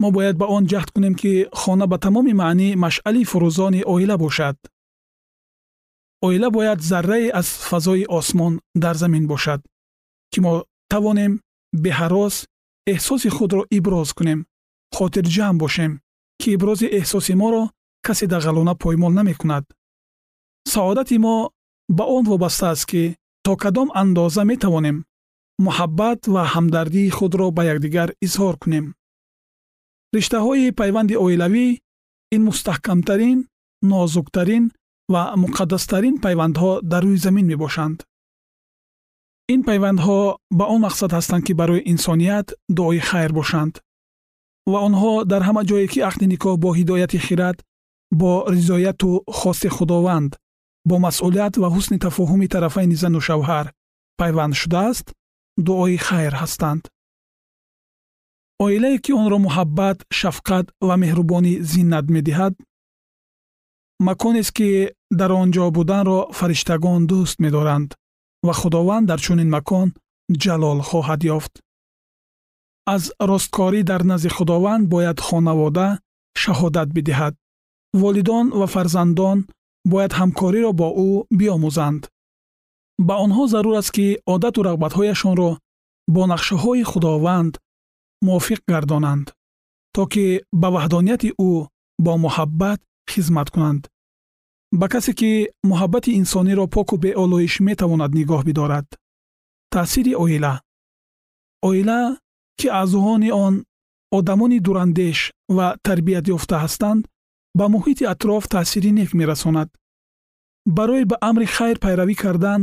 Мо 0.00 0.08
бояд 0.16 0.36
ба 0.40 0.46
он 0.56 0.62
ҷаҳд 0.72 0.88
кунем 0.94 1.14
ки 1.20 1.32
хона 1.60 1.86
ба 1.92 1.96
тамоми 2.04 2.32
маънӣ 2.42 2.68
машъали 2.84 3.22
фурӯзони 3.30 3.80
оила 3.92 4.16
бошад 4.24 4.56
оила 6.26 6.48
бояд 6.56 6.80
заррае 6.90 7.28
аз 7.40 7.48
фазои 7.68 8.04
осмон 8.18 8.52
дар 8.82 8.96
замин 9.02 9.24
бошад 9.32 9.60
ки 10.32 10.38
мо 10.44 10.52
тавонем 10.92 11.32
беҳарос 11.84 12.36
эҳсоси 12.92 13.28
худро 13.36 13.62
иброз 13.78 14.08
кунем 14.18 14.40
хотирҷамъ 14.96 15.58
бошем 15.62 15.92
ки 16.40 16.48
ибрози 16.56 16.86
эҳсоси 16.98 17.34
моро 17.42 17.62
касе 18.06 18.26
дағалона 18.26 18.74
поймол 18.82 19.12
намекунад. 19.18 19.64
Саодати 20.72 21.16
мо 21.24 21.50
ба 21.88 22.04
он 22.16 22.24
вобаста 22.30 22.70
аст 22.70 22.86
ки 22.90 23.16
то 23.44 23.56
кадом 23.56 23.88
андоза 23.94 24.42
метавонем 24.44 24.96
муҳаббат 25.66 26.20
ва 26.34 26.42
ҳамдардии 26.54 27.14
худро 27.16 27.46
ба 27.56 27.62
якдигар 27.72 28.08
изҳор 28.26 28.54
кунем. 28.62 28.86
Риштаҳои 30.14 30.74
пайванди 30.78 31.14
оилавӣ 31.24 31.66
ин 32.34 32.42
мустаҳкамтарин 32.48 33.38
нозуктарин 33.90 34.64
ва 35.12 35.22
муқаддастарин 35.42 36.16
пайвандҳо 36.24 36.70
дар 36.92 37.02
рӯи 37.06 37.18
замин 37.26 37.46
мебошанд. 37.52 37.98
Ин 39.54 39.60
пайвандҳо 39.68 40.20
ба 40.58 40.64
он 40.74 40.80
мақсад 40.86 41.10
ҳастанд 41.16 41.42
ки 41.46 41.52
барои 41.60 41.86
инсоният 41.92 42.48
дуои 42.76 43.00
хайр 43.08 43.32
бошанд 43.38 43.74
ва 44.72 44.78
онҳо 44.88 45.12
дар 45.30 45.42
ҳама 45.48 45.62
ҷое 45.70 45.86
ки 45.92 45.98
ақди 46.10 46.26
никоҳ 46.32 46.54
бо 46.62 46.68
ҳидояти 46.78 47.18
хират 47.26 47.58
бо 48.20 48.30
ризояту 48.54 49.10
хости 49.38 49.68
худованд 49.76 50.32
бо 50.88 50.94
масъулият 51.06 51.54
ва 51.62 51.68
ҳусни 51.74 51.98
тафоҳуми 52.06 52.50
тарафайни 52.54 52.96
зану 53.02 53.20
шавҳар 53.28 53.66
пайванд 54.20 54.54
шудааст 54.60 55.06
дуои 55.66 55.96
хайр 56.06 56.34
ҳастанд. 56.42 56.82
Оилае 58.64 58.98
ки 59.04 59.12
онро 59.20 59.38
муҳаббат 59.46 59.98
шафқат 60.18 60.66
ва 60.88 60.94
меҳрубонӣ 61.02 61.52
зиннат 61.72 62.06
медиҳад 62.16 62.54
маконест 64.00 64.52
ки 64.52 64.90
дар 65.10 65.32
он 65.32 65.50
ҷо 65.54 65.70
буданро 65.70 66.18
фариштагон 66.38 67.06
дӯст 67.06 67.36
медоранд 67.44 67.94
ва 68.46 68.52
худованд 68.52 69.06
дар 69.06 69.20
чунин 69.20 69.50
макон 69.50 69.88
ҷалол 70.42 70.80
хоҳад 70.88 71.20
ёфт. 71.36 71.54
аз 72.94 73.02
росткорӣ 73.30 73.80
дар 73.90 74.02
назди 74.10 74.28
худованд 74.36 74.88
бояд 74.94 75.18
хонавода 75.20 75.88
шаҳодат 76.42 76.88
бидиҳад. 76.96 77.34
волидон 78.00 78.46
ва 78.60 78.66
фарзандон 78.74 79.38
бояд 79.92 80.12
ҳамкориро 80.18 80.72
бо 80.80 80.88
ӯ 81.08 81.10
биомӯзанд. 81.38 82.02
ба 83.06 83.14
онҳо 83.24 83.44
зарур 83.52 83.74
аст 83.80 83.90
ки 83.96 84.06
одату 84.34 84.60
рағбатҳояшонро 84.68 85.50
бо 86.14 86.22
нақшаҳои 86.32 86.84
худованд 86.90 87.54
мувофиқ 88.26 88.60
гардонанд 88.72 89.26
то 89.94 90.02
ки 90.12 90.26
ба 90.60 90.68
ваҳдонияти 90.76 91.30
ӯ 91.50 91.52
бо 92.04 92.12
муҳаббат 92.24 92.80
хизмат 93.10 93.48
кунанд. 93.50 93.82
Ба 94.80 94.86
касе 94.88 95.12
ки 95.20 95.30
муҳаббати 95.70 96.10
инсониро 96.20 96.66
поку 96.74 96.96
беолоиш 97.04 97.54
метавонад 97.68 98.10
нигоҳ 98.18 98.42
бидорад 98.48 98.86
таъсири 99.72 100.14
оила. 100.24 100.54
Оила 101.68 102.00
ки 102.58 102.68
аъзоёни 102.80 103.30
он 103.44 103.54
одамони 104.18 104.58
дурандеш 104.66 105.18
ва 105.56 105.66
тарбият 105.86 106.26
ёфта 106.36 106.56
ҳастанд 106.64 107.02
ба 107.58 107.64
муҳити 107.74 108.04
атроф 108.12 108.44
таъсири 108.54 108.90
нек 108.98 109.10
мерасонад. 109.20 109.68
Барои 110.76 111.04
ба 111.10 111.16
амри 111.28 111.46
хайр 111.56 111.76
пайравӣ 111.84 112.14
кардан 112.22 112.62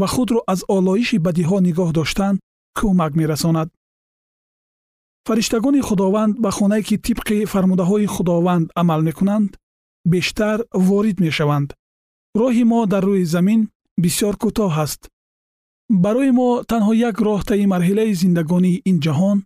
ва 0.00 0.06
худро 0.14 0.40
аз 0.52 0.60
олоиши 0.76 1.18
бадиҳо 1.26 1.56
нигоҳ 1.66 1.90
доштан 1.98 2.34
кӯмак 2.78 3.12
мерасонад. 3.20 3.68
Фариштагони 5.26 5.80
худованд 5.88 6.34
ба 6.44 6.50
хонае 6.56 6.82
ки 6.88 6.96
тибқи 7.06 7.36
фармудаҳои 7.52 8.06
худованд 8.14 8.66
амал 8.80 9.00
мекунанд 9.08 9.50
бештар 10.04 10.58
ворид 10.74 11.20
мешаванд. 11.20 11.74
Роҳи 12.40 12.64
мо 12.64 12.86
дар 12.86 13.04
рӯи 13.04 13.24
замин 13.24 13.60
бисьёр 14.02 14.34
кӯтоҳ 14.42 14.72
аст. 14.84 15.00
Барои 16.04 16.30
мо 16.38 16.48
танҳо 16.70 16.92
як 17.08 17.16
роҳ 17.26 17.40
таи 17.48 17.64
марҳилаи 17.72 18.18
зиндагонии 18.22 18.82
ин 18.90 18.96
ҷаҳон 19.04 19.38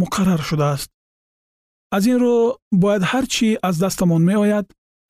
муқаррар 0.00 0.42
шудааст. 0.48 0.90
Аз 1.96 2.04
ин 2.10 2.18
рӯ 2.22 2.36
бояд 2.82 3.02
ҳар 3.10 3.24
чӣ 3.34 3.48
аз 3.68 3.74
дастамон 3.82 4.22
меояд 4.30 4.66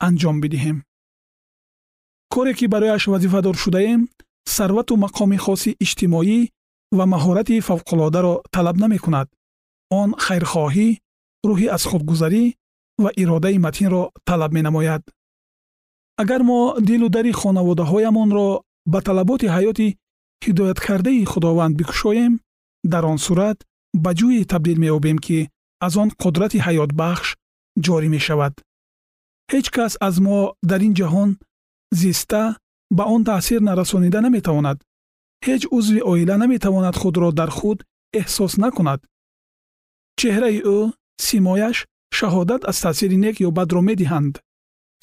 анҷом 0.06 0.37
бидиҳем. 0.42 0.78
Коре 2.32 2.52
ки 2.59 2.66
барояш 2.75 3.02
вазифадор 3.12 3.56
шудаем 3.62 4.00
сарвату 4.56 4.94
мақоми 5.04 5.38
хоси 5.44 5.71
иҷтимоӣ 5.85 6.38
ва 6.97 7.04
маҳорати 7.14 7.64
фавқулодаро 7.68 8.35
талаб 8.54 8.76
намекунад 8.82 9.28
он 10.00 10.09
хайрхоҳӣ 10.25 10.88
рӯҳи 11.49 11.66
аз 11.76 11.82
худгузарӣ 11.90 12.44
ва 12.99 13.11
иродаи 13.17 13.59
матинро 13.59 14.11
талаб 14.25 14.53
менамояд. 14.53 15.03
Агар 16.17 16.43
мо 16.43 16.77
дилу 16.81 17.09
дари 17.09 17.33
хонаводаҳоямонро 17.33 18.63
ба 18.87 18.99
талаботи 19.03 19.47
ҳаёти 19.47 19.97
ҳидояткардаи 20.45 21.25
худованд 21.25 21.77
бикушоем 21.77 22.41
дар 22.93 23.05
он 23.13 23.19
сурат 23.19 23.59
ба 23.95 24.11
ҷӯе 24.19 24.45
табдил 24.53 24.79
меёбем 24.85 25.19
ки 25.27 25.39
аз 25.87 25.97
он 25.97 26.09
қудрати 26.23 26.59
ҳаётбахш 26.67 27.29
ҷорӣ 27.85 28.09
мешавад. 28.17 28.55
Ҳеҷ 29.53 29.67
кас 29.77 29.93
аз 30.07 30.15
мо 30.27 30.39
дар 30.71 30.81
ин 30.87 30.95
ҷаҳон 31.01 31.31
зиста 32.01 32.43
ба 32.97 33.05
он 33.15 33.25
таъсир 33.25 33.61
нарасонида 33.69 34.21
наметавонад. 34.27 34.79
Ҳеҷ 35.47 35.63
узви 35.77 36.01
оила 36.13 36.37
наметавонад 36.43 36.97
худро 37.03 37.29
дар 37.41 37.51
худ 37.59 37.79
эҳсос 38.21 38.53
накунад. 38.63 39.01
Чеҳраи 40.21 40.59
ӯ 40.77 40.79
симояш 41.27 41.76
шаҳодат 42.19 42.63
аз 42.71 42.79
таъсири 42.85 43.17
нек 43.25 43.37
ё 43.47 43.51
бадро 43.59 43.81
медиҳанд. 43.89 44.35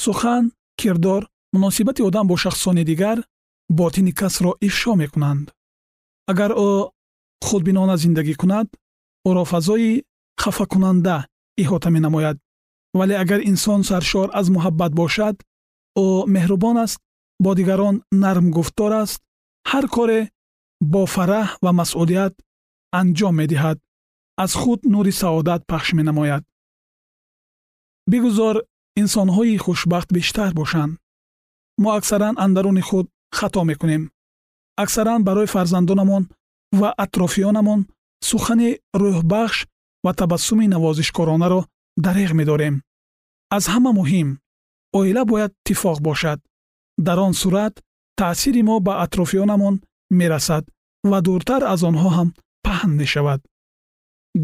Сухан 0.03 0.43
кирдор 0.79 1.21
муносибати 1.53 2.01
одам 2.07 2.25
бо 2.27 2.35
шахсони 2.43 2.83
дигар 2.91 3.17
ботини 3.79 4.11
касро 4.19 4.51
ифшо 4.67 4.91
мекунанд. 5.01 5.45
Агар 6.31 6.51
ӯ 6.67 6.69
худбинона 7.47 7.95
зиндагӣ 8.03 8.35
кунад 8.41 8.67
ӯро 9.29 9.43
фазои 9.51 10.03
хафакунанда 10.41 11.15
иҳота 11.61 11.89
менамояд. 11.95 12.37
Вале 12.97 13.15
агар 13.23 13.39
инсон 13.51 13.81
саршор 13.89 14.27
аз 14.39 14.47
муҳаббат 14.55 14.91
бошад 15.01 15.35
ӯ 16.03 16.05
меҳрубон 16.35 16.77
аст 16.85 16.99
бо 17.43 17.49
дигарон 17.59 17.95
нарм 18.23 18.45
гуфтор 18.55 18.91
аст 19.03 19.19
ҳар 19.71 19.85
коре 19.95 20.21
бо 20.93 21.01
фараҳ 21.15 21.47
ва 21.63 21.71
масъулият 21.79 22.33
анҷом 22.99 23.35
медиҳад 23.41 23.77
аз 24.43 24.51
худ 24.61 24.79
нури 24.93 25.11
саодат 25.21 25.61
пахш 25.71 25.89
менамояд 25.99 26.43
бигузор 28.11 28.55
инсонҳои 29.01 29.57
хушбахт 29.65 30.09
бештар 30.17 30.51
бошанд. 30.59 30.97
Мо 31.81 31.89
аксаран 31.97 32.35
андаруни 32.45 32.81
худ 32.89 33.07
хато 33.37 33.61
мекунем. 33.69 34.03
Аксаран 34.83 35.21
барои 35.27 35.51
фарзандонамон 35.53 36.23
ва 36.79 36.89
атрофиёнамон 37.03 37.81
сухани 38.29 38.69
рӯҳбахш 39.01 39.57
ва 40.05 40.11
табассуми 40.19 40.67
навозишкоронаро 40.73 41.61
дареғ 42.05 42.31
медорем. 42.39 42.75
Аз 43.55 43.63
ҳама 43.73 43.91
муҳим 43.99 44.29
оила 44.99 45.23
бояд 45.31 45.51
тифоқ 45.67 45.97
бошад. 46.07 46.39
Дар 47.07 47.17
он 47.27 47.33
сурат 47.41 47.73
таъсири 48.19 48.61
мо 48.69 48.75
ба 48.87 48.93
атрофиёнамон 49.03 49.75
мерасад 50.19 50.63
ва 51.09 51.17
дуртар 51.25 51.61
аз 51.73 51.81
онҳо 51.89 52.09
ҳам 52.17 52.29
паҳн 52.65 52.91
мешавад. 53.01 53.39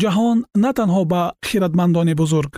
Ҷаҳон 0.01 0.37
на 0.63 0.71
танҳо 0.79 1.01
ба 1.13 1.21
хиратмандони 1.47 2.13
бузург 2.21 2.53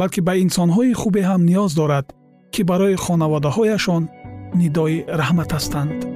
балки 0.00 0.20
ба 0.26 0.32
инсонҳои 0.44 0.98
хубе 1.00 1.22
ҳам 1.30 1.42
ниёз 1.50 1.70
дорад 1.80 2.06
ки 2.52 2.62
барои 2.70 2.96
хонаводаҳояшон 3.04 4.02
нидои 4.60 4.96
раҳмат 5.20 5.50
ҳастанд 5.56 6.15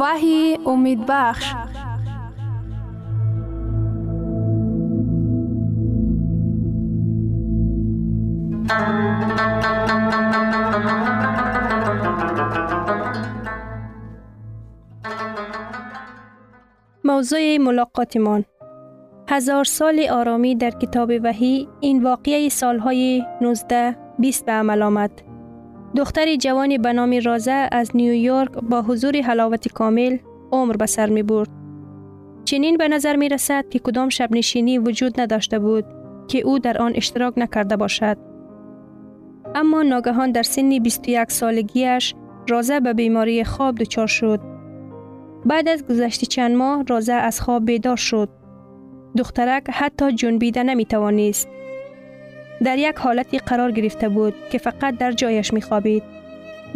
وحی 0.00 0.58
امید 0.66 1.06
بخش 1.08 1.54
موضوع 17.04 17.56
ملاقاتمان 17.56 18.44
هزار 19.28 19.64
سال 19.64 20.06
آرامی 20.10 20.54
در 20.54 20.70
کتاب 20.70 21.10
وحی 21.22 21.68
این 21.80 22.02
واقعه 22.02 22.48
سالهای 22.48 23.24
19 23.40 23.96
20 24.18 24.46
به 24.46 24.52
عمل 24.52 24.82
آمد. 24.82 25.29
دختر 25.96 26.36
جوانی 26.36 26.78
به 26.78 26.92
نام 26.92 27.20
رازه 27.24 27.68
از 27.72 27.90
نیویورک 27.94 28.52
با 28.52 28.82
حضور 28.82 29.20
حلاوت 29.20 29.68
کامل 29.68 30.18
عمر 30.52 30.76
به 30.76 30.86
سر 30.86 31.06
می 31.06 31.22
برد. 31.22 31.48
چنین 32.44 32.76
به 32.76 32.88
نظر 32.88 33.16
می 33.16 33.28
رسد 33.28 33.68
که 33.70 33.78
کدام 33.78 34.08
شب 34.08 34.28
نشینی 34.32 34.78
وجود 34.78 35.20
نداشته 35.20 35.58
بود 35.58 35.84
که 36.28 36.40
او 36.40 36.58
در 36.58 36.78
آن 36.78 36.92
اشتراک 36.94 37.34
نکرده 37.36 37.76
باشد. 37.76 38.16
اما 39.54 39.82
ناگهان 39.82 40.32
در 40.32 40.42
سن 40.42 40.78
21 40.78 41.30
سالگیش 41.30 42.14
رازه 42.48 42.80
به 42.80 42.94
بیماری 42.94 43.44
خواب 43.44 43.74
دچار 43.74 44.06
شد. 44.06 44.40
بعد 45.46 45.68
از 45.68 45.86
گذشت 45.86 46.24
چند 46.24 46.56
ماه 46.56 46.84
رازه 46.88 47.12
از 47.12 47.40
خواب 47.40 47.64
بیدار 47.64 47.96
شد. 47.96 48.28
دخترک 49.16 49.64
حتی 49.70 50.12
جنبیده 50.12 50.62
نمی 50.62 50.84
توانست. 50.84 51.48
در 52.64 52.78
یک 52.78 52.96
حالتی 52.96 53.38
قرار 53.38 53.72
گرفته 53.72 54.08
بود 54.08 54.34
که 54.50 54.58
فقط 54.58 54.98
در 54.98 55.12
جایش 55.12 55.52
می 55.52 55.62
خوابید. 55.62 56.02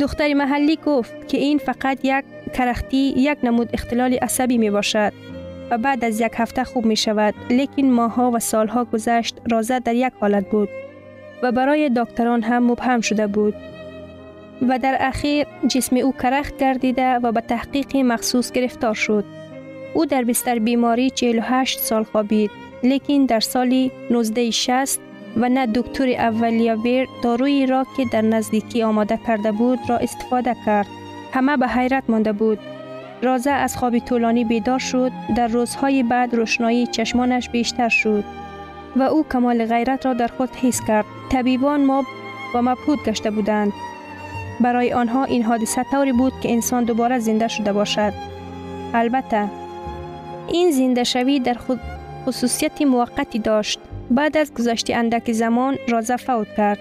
دختر 0.00 0.34
محلی 0.34 0.78
گفت 0.86 1.28
که 1.28 1.38
این 1.38 1.58
فقط 1.58 1.98
یک 2.02 2.24
کرختی 2.54 3.14
یک 3.16 3.38
نمود 3.42 3.70
اختلال 3.72 4.14
عصبی 4.14 4.58
می 4.58 4.70
باشد 4.70 5.12
و 5.70 5.78
بعد 5.78 6.04
از 6.04 6.20
یک 6.20 6.32
هفته 6.34 6.64
خوب 6.64 6.86
می 6.86 6.96
شود 6.96 7.34
لیکن 7.50 7.82
ماها 7.82 8.30
و 8.30 8.38
سالها 8.38 8.84
گذشت 8.84 9.40
رازه 9.50 9.78
در 9.78 9.94
یک 9.94 10.12
حالت 10.20 10.50
بود 10.50 10.68
و 11.42 11.52
برای 11.52 11.90
دکتران 11.96 12.42
هم 12.42 12.70
مبهم 12.70 13.00
شده 13.00 13.26
بود 13.26 13.54
و 14.68 14.78
در 14.78 14.96
اخیر 15.00 15.46
جسم 15.68 15.96
او 15.96 16.12
کرخت 16.12 16.56
گردیده 16.56 17.14
و 17.14 17.32
به 17.32 17.40
تحقیق 17.40 17.96
مخصوص 17.96 18.52
گرفتار 18.52 18.94
شد. 18.94 19.24
او 19.94 20.06
در 20.06 20.24
بستر 20.24 20.58
بیماری 20.58 21.10
48 21.10 21.78
سال 21.78 22.02
خوابید 22.02 22.50
لیکن 22.82 23.24
در 23.24 23.40
سال 23.40 23.72
1960 24.10 25.00
و 25.36 25.48
نه 25.48 25.66
دکتر 25.66 26.08
اولیاویر 26.08 27.08
دارویی 27.22 27.66
را 27.66 27.86
که 27.96 28.04
در 28.04 28.22
نزدیکی 28.22 28.82
آماده 28.82 29.18
کرده 29.26 29.52
بود 29.52 29.78
را 29.88 29.96
استفاده 29.96 30.56
کرد. 30.66 30.86
همه 31.32 31.56
به 31.56 31.68
حیرت 31.68 32.04
مانده 32.08 32.32
بود. 32.32 32.58
رازه 33.22 33.50
از 33.50 33.76
خواب 33.76 33.98
طولانی 33.98 34.44
بیدار 34.44 34.78
شد 34.78 35.12
در 35.36 35.48
روزهای 35.48 36.02
بعد 36.02 36.34
روشنایی 36.34 36.86
چشمانش 36.86 37.48
بیشتر 37.48 37.88
شد 37.88 38.24
و 38.96 39.02
او 39.02 39.24
کمال 39.32 39.66
غیرت 39.66 40.06
را 40.06 40.14
در 40.14 40.28
خود 40.28 40.50
حس 40.56 40.80
کرد. 40.86 41.04
طبیبان 41.32 41.84
ما 41.84 42.04
و 42.54 42.62
مبهود 42.62 43.04
گشته 43.04 43.30
بودند. 43.30 43.72
برای 44.60 44.92
آنها 44.92 45.24
این 45.24 45.42
حادثه 45.42 45.84
طوری 45.90 46.12
بود 46.12 46.32
که 46.40 46.52
انسان 46.52 46.84
دوباره 46.84 47.18
زنده 47.18 47.48
شده 47.48 47.72
باشد. 47.72 48.12
البته 48.94 49.50
این 50.48 50.70
زنده 50.70 51.04
شوی 51.04 51.40
در 51.40 51.54
خود 51.54 51.80
خصوصیت 52.26 52.82
موقتی 52.82 53.38
داشت. 53.38 53.80
بعد 54.10 54.36
از 54.36 54.54
گذشت 54.54 54.90
اندک 54.90 55.32
زمان 55.32 55.76
رازه 55.88 56.16
فوت 56.16 56.48
کرد. 56.56 56.78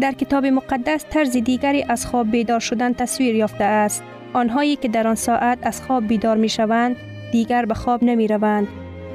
در 0.00 0.12
کتاب 0.12 0.46
مقدس 0.46 1.04
طرز 1.10 1.36
دیگری 1.36 1.84
از 1.88 2.06
خواب 2.06 2.30
بیدار 2.30 2.60
شدن 2.60 2.92
تصویر 2.92 3.34
یافته 3.34 3.64
است. 3.64 4.02
آنهایی 4.32 4.76
که 4.76 4.88
در 4.88 5.06
آن 5.06 5.14
ساعت 5.14 5.58
از 5.62 5.82
خواب 5.82 6.06
بیدار 6.06 6.36
می 6.36 6.48
شوند 6.48 6.96
دیگر 7.32 7.64
به 7.64 7.74
خواب 7.74 8.04
نمی 8.04 8.28
روند. 8.28 8.68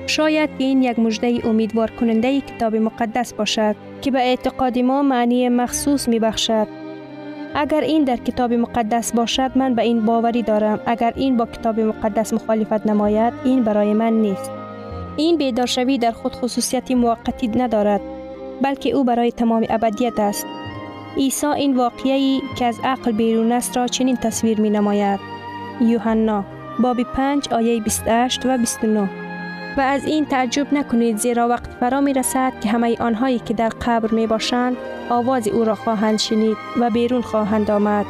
شاید 0.07 0.49
این 0.57 0.83
یک 0.83 0.99
مجده 0.99 1.41
امیدوار 1.43 1.91
کننده 1.91 2.41
کتاب 2.41 2.75
مقدس 2.75 3.33
باشد 3.33 3.75
که 4.01 4.11
به 4.11 4.19
اعتقاد 4.19 4.79
ما 4.79 5.03
معنی 5.03 5.49
مخصوص 5.49 6.07
می 6.07 6.19
بخشد. 6.19 6.67
اگر 7.55 7.81
این 7.81 8.03
در 8.03 8.17
کتاب 8.17 8.53
مقدس 8.53 9.13
باشد 9.13 9.51
من 9.55 9.75
به 9.75 9.81
این 9.81 10.05
باوری 10.05 10.43
دارم 10.43 10.79
اگر 10.85 11.13
این 11.15 11.37
با 11.37 11.45
کتاب 11.45 11.79
مقدس 11.79 12.33
مخالفت 12.33 12.87
نماید 12.87 13.33
این 13.43 13.63
برای 13.63 13.93
من 13.93 14.13
نیست 14.13 14.58
این 15.19 15.37
بیدارشوی 15.37 15.97
در 15.97 16.11
خود 16.11 16.35
خصوصیتی 16.35 16.95
موقتی 16.95 17.47
ندارد 17.47 18.01
بلکه 18.61 18.89
او 18.89 19.03
برای 19.03 19.31
تمام 19.31 19.65
ابدیت 19.69 20.19
است 20.19 20.45
عیسی 21.17 21.47
این 21.47 21.77
واقعی 21.77 22.41
که 22.57 22.65
از 22.65 22.79
عقل 22.83 23.11
بیرون 23.11 23.51
است 23.51 23.77
را 23.77 23.87
چنین 23.87 24.15
تصویر 24.15 24.61
می 24.61 24.69
نماید 24.69 25.19
یوحنا 25.81 26.45
باب 26.79 27.03
5 27.03 27.49
آیه 27.49 27.81
28 27.81 28.45
و 28.45 28.57
29 28.57 29.09
و 29.77 29.81
از 29.81 30.05
این 30.05 30.25
تعجب 30.25 30.73
نکنید 30.73 31.17
زیرا 31.17 31.47
وقت 31.47 31.73
فرا 31.79 32.01
می 32.01 32.13
رسد 32.13 32.53
که 32.61 32.69
همه 32.69 32.97
آنهایی 32.99 33.39
که 33.39 33.53
در 33.53 33.69
قبر 33.69 34.11
می 34.11 34.27
باشند 34.27 34.77
آواز 35.09 35.47
او 35.47 35.63
را 35.63 35.75
خواهند 35.75 36.19
شنید 36.19 36.57
و 36.79 36.89
بیرون 36.89 37.21
خواهند 37.21 37.71
آمد. 37.71 38.05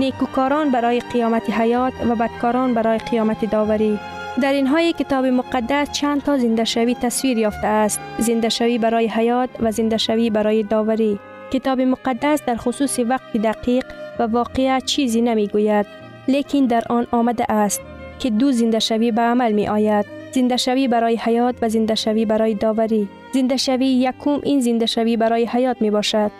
نیکوکاران 0.00 0.70
برای 0.70 1.00
قیامت 1.00 1.50
حیات 1.50 1.92
و 2.08 2.14
بدکاران 2.14 2.74
برای 2.74 2.98
قیامت 2.98 3.50
داوری. 3.50 3.98
در 4.40 4.52
اینهای 4.52 4.92
کتاب 4.92 5.26
مقدس 5.26 5.90
چند 5.92 6.22
تا 6.22 6.38
زنده 6.38 6.64
شوی 6.64 6.94
تصویر 6.94 7.38
یافته 7.38 7.66
است. 7.66 8.00
زنده 8.18 8.48
شوی 8.48 8.78
برای 8.78 9.06
حیات 9.06 9.50
و 9.60 9.70
زنده 9.70 9.96
شوی 9.96 10.30
برای 10.30 10.62
داوری. 10.62 11.18
کتاب 11.50 11.80
مقدس 11.80 12.42
در 12.46 12.56
خصوص 12.56 12.98
وقت 12.98 13.36
دقیق 13.36 13.84
و 14.18 14.22
واقعیت 14.22 14.84
چیزی 14.84 15.20
نمی 15.20 15.48
گوید. 15.48 15.86
لیکن 16.28 16.66
در 16.66 16.82
آن 16.88 17.06
آمده 17.10 17.52
است 17.52 17.80
که 18.18 18.30
دو 18.30 18.52
زنده 18.52 18.78
شوی 18.78 19.12
به 19.12 19.22
عمل 19.22 19.52
می 19.52 19.68
آید. 19.68 20.20
زنده 20.32 20.56
شوی 20.56 20.88
برای 20.88 21.16
حیات 21.16 21.54
و 21.62 21.68
زنده 21.68 21.94
شوی 21.94 22.24
برای 22.24 22.54
داوری 22.54 23.08
زنده 23.32 23.56
شوی 23.56 23.86
یکم 23.86 24.40
این 24.42 24.60
زنده 24.60 24.86
شوی 24.86 25.16
برای 25.16 25.44
حیات 25.46 25.82
می 25.82 25.90
باشد 25.90 26.30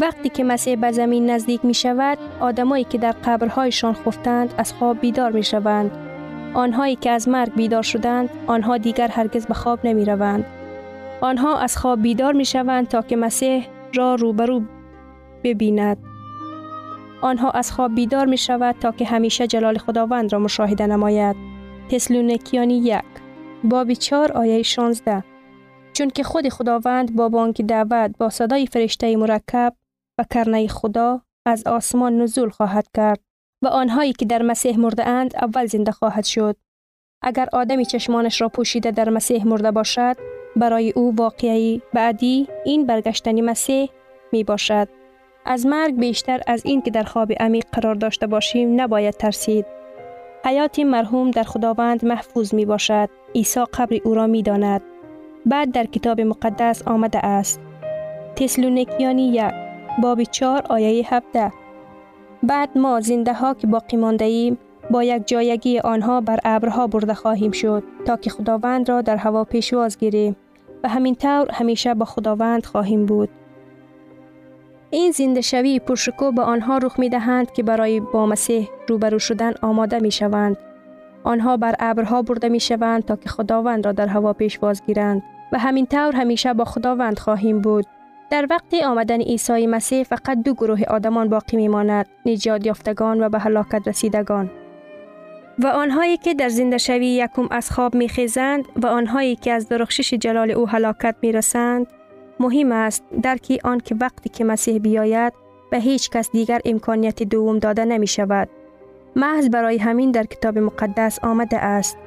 وقتی 0.00 0.28
که 0.28 0.44
مسیح 0.44 0.76
به 0.76 0.92
زمین 0.92 1.30
نزدیک 1.30 1.64
می 1.64 1.74
شود 1.74 2.18
آدمایی 2.40 2.84
که 2.84 2.98
در 2.98 3.12
قبرهایشان 3.24 3.94
خفتند 3.94 4.54
از 4.58 4.72
خواب 4.72 5.00
بیدار 5.00 5.32
می 5.32 5.42
شوند 5.42 6.09
آنهایی 6.54 6.96
که 6.96 7.10
از 7.10 7.28
مرگ 7.28 7.54
بیدار 7.54 7.82
شدند 7.82 8.30
آنها 8.46 8.78
دیگر 8.78 9.08
هرگز 9.08 9.46
به 9.46 9.54
خواب 9.54 9.78
نمی 9.84 10.04
روند 10.04 10.44
آنها 11.20 11.58
از 11.58 11.76
خواب 11.76 12.02
بیدار 12.02 12.32
می 12.32 12.44
شوند 12.44 12.88
تا 12.88 13.02
که 13.02 13.16
مسیح 13.16 13.66
را 13.94 14.14
روبرو 14.14 14.62
ببیند. 15.44 15.96
آنها 17.22 17.50
از 17.50 17.72
خواب 17.72 17.94
بیدار 17.94 18.26
می 18.26 18.38
شود 18.38 18.76
تا 18.80 18.92
که 18.92 19.04
همیشه 19.04 19.46
جلال 19.46 19.78
خداوند 19.78 20.32
را 20.32 20.38
مشاهده 20.38 20.86
نماید. 20.86 21.36
تسلونکیانی 21.90 22.78
یک 22.78 23.04
باب 23.64 23.92
چار 23.92 24.32
آیه 24.32 24.62
16 24.62 25.24
چون 25.92 26.10
که 26.10 26.22
خود 26.22 26.48
خداوند 26.48 27.16
با 27.16 27.28
بانک 27.28 27.62
دعوت 27.62 28.18
با 28.18 28.28
صدای 28.28 28.66
فرشته 28.66 29.16
مرکب 29.16 29.76
و 30.18 30.24
کرنه 30.30 30.66
خدا 30.66 31.22
از 31.46 31.66
آسمان 31.66 32.22
نزول 32.22 32.48
خواهد 32.50 32.86
کرد. 32.96 33.29
و 33.62 33.66
آنهایی 33.66 34.12
که 34.12 34.24
در 34.24 34.42
مسیح 34.42 34.78
مرده 34.78 35.08
اند 35.08 35.36
اول 35.36 35.66
زنده 35.66 35.92
خواهد 35.92 36.24
شد. 36.24 36.56
اگر 37.22 37.48
آدمی 37.52 37.86
چشمانش 37.86 38.40
را 38.40 38.48
پوشیده 38.48 38.90
در 38.90 39.08
مسیح 39.08 39.46
مرده 39.46 39.70
باشد 39.70 40.16
برای 40.56 40.90
او 40.90 41.16
واقعی 41.16 41.82
بعدی 41.92 42.48
این 42.64 42.86
برگشتنی 42.86 43.42
مسیح 43.42 43.90
می 44.32 44.44
باشد. 44.44 44.88
از 45.44 45.66
مرگ 45.66 45.96
بیشتر 45.96 46.40
از 46.46 46.62
این 46.64 46.82
که 46.82 46.90
در 46.90 47.02
خواب 47.02 47.32
عمیق 47.32 47.64
قرار 47.72 47.94
داشته 47.94 48.26
باشیم 48.26 48.80
نباید 48.80 49.14
ترسید. 49.14 49.66
حیات 50.44 50.78
مرحوم 50.78 51.30
در 51.30 51.42
خداوند 51.42 52.04
محفوظ 52.04 52.54
می 52.54 52.64
باشد. 52.64 53.08
عیسی 53.34 53.60
قبر 53.60 53.96
او 54.04 54.14
را 54.14 54.26
می 54.26 54.42
داند. 54.42 54.82
بعد 55.46 55.72
در 55.72 55.84
کتاب 55.84 56.20
مقدس 56.20 56.82
آمده 56.82 57.26
است. 57.26 57.60
تسلونیکیانی 58.36 59.28
یک 59.28 59.52
باب 60.02 60.22
چار 60.22 60.62
آیه 60.70 61.14
17 61.14 61.52
بعد 62.42 62.78
ما 62.78 63.00
زنده 63.00 63.34
ها 63.34 63.54
که 63.54 63.66
باقی 63.66 63.96
مانده 63.96 64.24
ایم 64.24 64.58
با 64.90 65.04
یک 65.04 65.26
جایگی 65.26 65.78
آنها 65.78 66.20
بر 66.20 66.38
ابرها 66.44 66.86
برده 66.86 67.14
خواهیم 67.14 67.50
شد 67.50 67.82
تا 68.06 68.16
که 68.16 68.30
خداوند 68.30 68.88
را 68.88 69.02
در 69.02 69.16
هوا 69.16 69.44
پیشواز 69.44 69.98
گیریم 69.98 70.36
و 70.84 70.88
همین 70.88 71.14
طور 71.14 71.50
همیشه 71.52 71.94
با 71.94 72.04
خداوند 72.04 72.66
خواهیم 72.66 73.06
بود. 73.06 73.28
این 74.90 75.10
زنده 75.10 75.40
شوی 75.40 75.78
پرشکو 75.78 76.32
به 76.32 76.42
آنها 76.42 76.78
رخ 76.78 76.98
می 76.98 77.08
دهند 77.08 77.52
که 77.52 77.62
برای 77.62 78.00
با 78.00 78.26
مسیح 78.26 78.68
روبرو 78.88 79.18
شدن 79.18 79.52
آماده 79.62 79.98
می 79.98 80.10
شوند. 80.10 80.56
آنها 81.24 81.56
بر 81.56 81.74
ابرها 81.78 82.22
برده 82.22 82.48
می 82.48 82.60
شوند 82.60 83.04
تا 83.04 83.16
که 83.16 83.28
خداوند 83.28 83.86
را 83.86 83.92
در 83.92 84.06
هوا 84.06 84.32
پیش 84.32 84.58
گیرند 84.86 85.22
و 85.52 85.58
همین 85.58 85.86
طور 85.86 86.16
همیشه 86.16 86.54
با 86.54 86.64
خداوند 86.64 87.18
خواهیم 87.18 87.60
بود. 87.60 87.86
در 88.30 88.46
وقت 88.50 88.74
آمدن 88.74 89.20
عیسی 89.20 89.66
مسیح 89.66 90.02
فقط 90.02 90.42
دو 90.44 90.54
گروه 90.54 90.82
آدمان 90.88 91.28
باقی 91.28 91.56
می 91.56 91.68
ماند 91.68 92.06
نجات 92.26 92.66
یافتگان 92.66 93.22
و 93.22 93.28
به 93.28 93.38
هلاکت 93.38 93.88
رسیدگان 93.88 94.50
و 95.58 95.66
آنهایی 95.66 96.16
که 96.16 96.34
در 96.34 96.48
زنده 96.48 96.78
شوی 96.78 97.06
یکم 97.06 97.48
از 97.50 97.70
خواب 97.70 97.94
می 97.94 98.08
خیزند 98.08 98.64
و 98.82 98.86
آنهایی 98.86 99.36
که 99.36 99.52
از 99.52 99.68
درخشش 99.68 100.14
جلال 100.14 100.50
او 100.50 100.68
هلاکت 100.68 101.14
می 101.22 101.32
رسند 101.32 101.86
مهم 102.40 102.72
است 102.72 103.04
درکی 103.22 103.58
آن 103.64 103.80
که 103.80 103.94
وقتی 104.00 104.28
که 104.28 104.44
مسیح 104.44 104.78
بیاید 104.78 105.32
به 105.70 105.78
هیچ 105.78 106.10
کس 106.10 106.30
دیگر 106.30 106.60
امکانیت 106.64 107.22
دوم 107.22 107.58
داده 107.58 107.84
نمی 107.84 108.06
شود. 108.06 108.48
محض 109.16 109.48
برای 109.48 109.78
همین 109.78 110.10
در 110.10 110.24
کتاب 110.24 110.58
مقدس 110.58 111.18
آمده 111.24 111.58
است. 111.58 111.98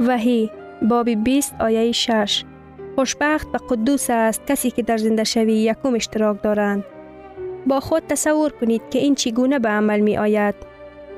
وحی 0.00 0.50
باب 0.82 1.10
20 1.10 1.54
آیه 1.60 1.92
6 1.92 2.44
خوشبخت 2.98 3.48
و 3.54 3.58
قدوس 3.70 4.10
است 4.10 4.46
کسی 4.46 4.70
که 4.70 4.82
در 4.82 4.96
زنده 4.96 5.24
شوی 5.24 5.52
یکم 5.52 5.94
اشتراک 5.94 6.42
دارند. 6.42 6.84
با 7.66 7.80
خود 7.80 8.02
تصور 8.08 8.52
کنید 8.52 8.82
که 8.90 8.98
این 8.98 9.14
چگونه 9.14 9.58
به 9.58 9.68
عمل 9.68 10.00
می 10.00 10.18
آید. 10.18 10.54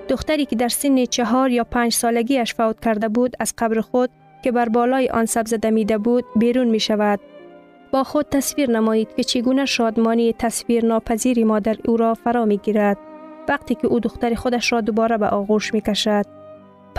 دختری 0.08 0.46
که 0.46 0.56
در 0.56 0.68
سن 0.68 1.04
چهار 1.04 1.50
یا 1.50 1.64
پنج 1.64 1.92
سالگیش 1.92 2.54
فوت 2.54 2.80
کرده 2.80 3.08
بود 3.08 3.36
از 3.40 3.54
قبر 3.58 3.80
خود 3.80 4.10
که 4.42 4.52
بر 4.52 4.68
بالای 4.68 5.08
آن 5.08 5.26
سبز 5.26 5.54
دمیده 5.54 5.98
بود 5.98 6.24
بیرون 6.36 6.68
می 6.68 6.80
شود. 6.80 7.20
با 7.92 8.04
خود 8.04 8.26
تصویر 8.30 8.70
نمایید 8.70 9.08
که 9.16 9.24
چگونه 9.24 9.64
شادمانی 9.64 10.32
تصویر 10.32 10.86
ناپذیری 10.86 11.44
مادر 11.44 11.76
او 11.84 11.96
را 11.96 12.14
فرا 12.14 12.44
می 12.44 12.58
گیرد 12.58 12.98
وقتی 13.48 13.74
که 13.74 13.86
او 13.86 14.00
دختر 14.00 14.34
خودش 14.34 14.72
را 14.72 14.80
دوباره 14.80 15.18
به 15.18 15.26
آغوش 15.26 15.74
می 15.74 15.80
کشد. 15.80 16.39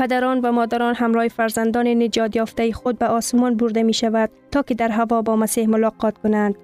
پدران 0.02 0.40
و 0.40 0.52
مادران 0.52 0.96
همراه 0.96 1.28
فرزندان 1.28 1.88
نجات 1.88 2.36
یافته 2.36 2.72
خود 2.72 3.00
به 3.00 3.06
آسمان 3.08 3.58
برده 3.58 3.84
می 3.84 3.94
شود 3.94 4.30
تا 4.52 4.62
که 4.62 4.74
در 4.74 4.90
هوا 4.90 5.22
با 5.22 5.36
مسیح 5.36 5.70
ملاقات 5.70 6.18
کنند. 6.18 6.56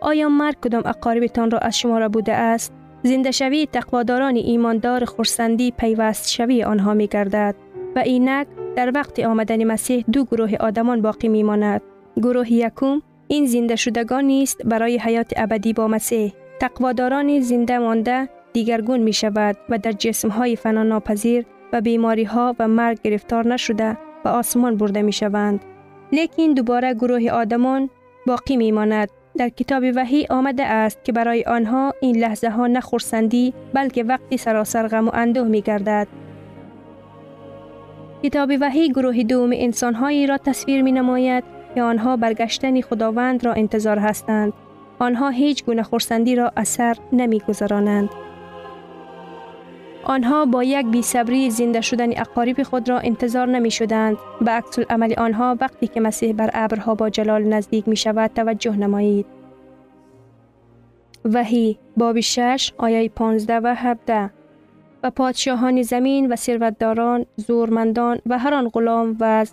آیا 0.00 0.28
مرگ 0.28 0.54
کدام 0.60 0.82
اقاربتان 0.86 1.50
را 1.50 1.58
از 1.58 1.78
شما 1.78 1.98
را 1.98 2.08
بوده 2.08 2.32
است؟ 2.32 2.72
زنده 3.02 3.30
شوی 3.30 3.68
تقواداران 3.72 4.36
ایماندار 4.36 5.04
خورسندی 5.04 5.70
پیوست 5.70 6.30
شوی 6.30 6.62
آنها 6.64 6.94
می 6.94 7.06
گردد 7.06 7.54
و 7.96 7.98
اینک 7.98 8.46
در 8.76 8.92
وقت 8.94 9.20
آمدن 9.20 9.64
مسیح 9.64 10.04
دو 10.12 10.24
گروه 10.24 10.56
آدمان 10.60 11.02
باقی 11.02 11.28
می 11.28 11.42
ماند. 11.42 11.82
گروه 12.16 12.52
یکم 12.52 13.02
این 13.28 13.46
زنده 13.46 13.76
شدگان 13.76 14.24
نیست 14.24 14.62
برای 14.64 14.98
حیات 14.98 15.32
ابدی 15.36 15.72
با 15.72 15.88
مسیح. 15.88 16.32
تقواداران 16.60 17.40
زنده 17.40 17.78
مانده 17.78 18.28
دیگرگون 18.52 19.00
می 19.00 19.12
شود 19.12 19.56
و 19.68 19.78
در 19.78 19.92
جسم 19.92 20.28
های 20.28 20.56
فنا 20.56 20.82
ناپذیر 20.82 21.46
و 21.72 21.80
بیماری 21.80 22.24
ها 22.24 22.56
و 22.58 22.68
مرگ 22.68 23.02
گرفتار 23.02 23.48
نشده 23.48 23.96
و 24.24 24.28
آسمان 24.28 24.76
برده 24.76 25.02
می 25.02 25.12
شوند. 25.12 25.64
لیکن 26.12 26.52
دوباره 26.54 26.94
گروه 26.94 27.30
آدمان 27.30 27.90
باقی 28.26 28.56
می 28.56 28.72
ماند. 28.72 29.10
در 29.36 29.48
کتاب 29.48 29.82
وحی 29.96 30.26
آمده 30.30 30.64
است 30.64 31.04
که 31.04 31.12
برای 31.12 31.44
آنها 31.44 31.94
این 32.00 32.16
لحظه 32.16 32.50
ها 32.50 32.66
نخورسندی 32.66 33.54
بلکه 33.74 34.04
وقتی 34.04 34.36
سراسر 34.36 34.88
غم 34.88 35.08
و 35.08 35.10
اندوه 35.14 35.48
می 35.48 35.60
گردد. 35.60 36.08
کتاب 38.22 38.50
وحی 38.60 38.88
گروه 38.88 39.22
دوم 39.22 39.50
انسانهایی 39.54 40.26
را 40.26 40.38
تصویر 40.38 40.82
می 40.82 40.92
نماید 40.92 41.44
که 41.74 41.82
آنها 41.82 42.16
برگشتن 42.16 42.80
خداوند 42.80 43.44
را 43.44 43.52
انتظار 43.52 43.98
هستند. 43.98 44.52
آنها 44.98 45.28
هیچ 45.28 45.64
گونه 45.64 45.82
خورسندی 45.82 46.36
را 46.36 46.52
اثر 46.56 46.96
نمی 47.12 47.40
گذرانند. 47.48 48.10
آنها 50.04 50.44
با 50.44 50.64
یک 50.64 50.86
بی 50.86 51.02
صبری 51.02 51.50
زنده 51.50 51.80
شدن 51.80 52.18
اقارب 52.20 52.62
خود 52.62 52.88
را 52.88 52.98
انتظار 52.98 53.46
نمی 53.46 53.70
شدند. 53.70 54.16
به 54.40 54.50
عکس 54.50 54.78
عمل 54.78 55.14
آنها 55.18 55.56
وقتی 55.60 55.86
که 55.86 56.00
مسیح 56.00 56.32
بر 56.32 56.50
ابرها 56.54 56.94
با 56.94 57.10
جلال 57.10 57.42
نزدیک 57.42 57.88
می 57.88 57.96
شود 57.96 58.30
توجه 58.34 58.76
نمایید. 58.76 59.26
وحی 61.24 61.78
باب 61.96 62.20
6 62.20 62.72
آیه 62.78 63.08
15 63.08 63.58
و 63.58 63.74
17 63.78 64.30
و 65.02 65.10
پادشاهان 65.10 65.82
زمین 65.82 66.32
و 66.32 66.36
ثروتداران 66.36 67.26
زورمندان 67.36 68.18
و 68.26 68.38
هر 68.38 68.54
آن 68.54 68.68
غلام 68.68 69.16
و 69.20 69.46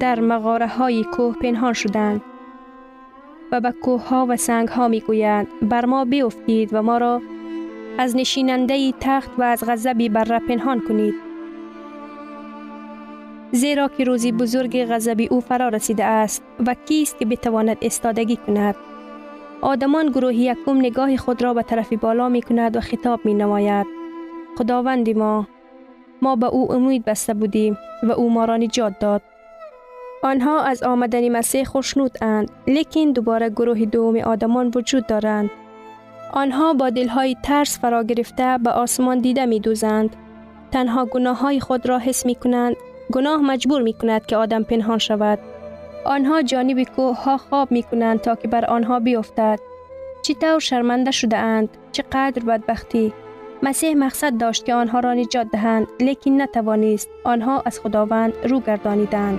در 0.00 0.20
مغاره 0.20 0.66
های 0.66 1.04
کوه 1.04 1.34
پنهان 1.34 1.72
شدند 1.72 2.22
و 3.52 3.60
به 3.60 3.72
کوه 3.82 4.08
ها 4.08 4.26
و 4.28 4.36
سنگ 4.36 4.68
ها 4.68 4.88
می 4.88 5.00
گویند 5.00 5.46
بر 5.62 5.84
ما 5.84 6.04
بیفتید 6.04 6.74
و 6.74 6.82
ما 6.82 6.98
را 6.98 7.20
از 7.98 8.16
نشیننده 8.16 8.92
تخت 9.00 9.30
و 9.38 9.42
از 9.42 9.64
غضبی 9.68 10.08
بر 10.08 10.38
پنهان 10.38 10.80
کنید. 10.80 11.14
زیرا 13.52 13.88
که 13.88 14.04
روزی 14.04 14.32
بزرگ 14.32 14.84
غضب 14.84 15.26
او 15.30 15.40
فرا 15.40 15.68
رسیده 15.68 16.04
است 16.04 16.42
و 16.66 16.74
کیست 16.74 17.18
که 17.18 17.26
بتواند 17.26 17.76
استادگی 17.82 18.36
کند. 18.36 18.74
آدمان 19.60 20.10
گروه 20.10 20.34
یکم 20.34 20.78
نگاه 20.78 21.16
خود 21.16 21.42
را 21.42 21.54
به 21.54 21.62
طرف 21.62 21.92
بالا 21.92 22.28
می 22.28 22.42
کند 22.42 22.76
و 22.76 22.80
خطاب 22.80 23.20
می 23.24 23.34
نماید. 23.34 23.86
خداوند 24.58 25.10
ما 25.10 25.48
ما 26.22 26.36
به 26.36 26.46
او 26.46 26.72
امید 26.72 27.04
بسته 27.04 27.34
بودیم 27.34 27.78
و 28.02 28.12
او 28.12 28.30
ما 28.30 28.44
را 28.44 28.56
نجات 28.56 28.98
داد. 28.98 29.22
آنها 30.22 30.62
از 30.62 30.82
آمدن 30.82 31.28
مسیح 31.28 31.64
خوشنود 31.64 32.18
اند 32.20 32.50
لیکن 32.66 33.12
دوباره 33.12 33.50
گروه 33.50 33.84
دوم 33.84 34.16
آدمان 34.16 34.70
وجود 34.74 35.06
دارند 35.06 35.50
آنها 36.32 36.74
با 36.74 36.90
دلهای 36.90 37.36
ترس 37.42 37.78
فرا 37.78 38.02
گرفته 38.02 38.58
به 38.58 38.70
آسمان 38.70 39.18
دیده 39.18 39.46
می 39.46 39.60
دوزند. 39.60 40.16
تنها 40.70 41.04
گناه 41.04 41.38
های 41.38 41.60
خود 41.60 41.88
را 41.88 41.98
حس 41.98 42.26
می 42.26 42.34
کنند. 42.34 42.76
گناه 43.12 43.40
مجبور 43.40 43.82
می 43.82 43.92
کند 43.92 44.26
که 44.26 44.36
آدم 44.36 44.62
پنهان 44.62 44.98
شود. 44.98 45.38
آنها 46.04 46.42
جانب 46.42 46.82
کوه 46.82 47.22
ها 47.22 47.36
خواب 47.36 47.72
می 47.72 47.82
کنند 47.82 48.20
تا 48.20 48.34
که 48.34 48.48
بر 48.48 48.64
آنها 48.64 49.00
بیفتد. 49.00 49.58
طور 50.40 50.58
شرمنده 50.58 51.10
شده 51.10 51.36
اند. 51.36 51.68
چقدر 51.92 52.44
بدبختی. 52.44 53.12
مسیح 53.62 53.94
مقصد 53.94 54.38
داشت 54.38 54.64
که 54.64 54.74
آنها 54.74 55.00
را 55.00 55.14
نجات 55.14 55.46
دهند 55.52 55.86
لیکن 56.00 56.42
نتوانست. 56.42 57.08
آنها 57.24 57.62
از 57.66 57.80
خداوند 57.80 58.32
رو 58.48 58.60
گردانیدند. 58.60 59.38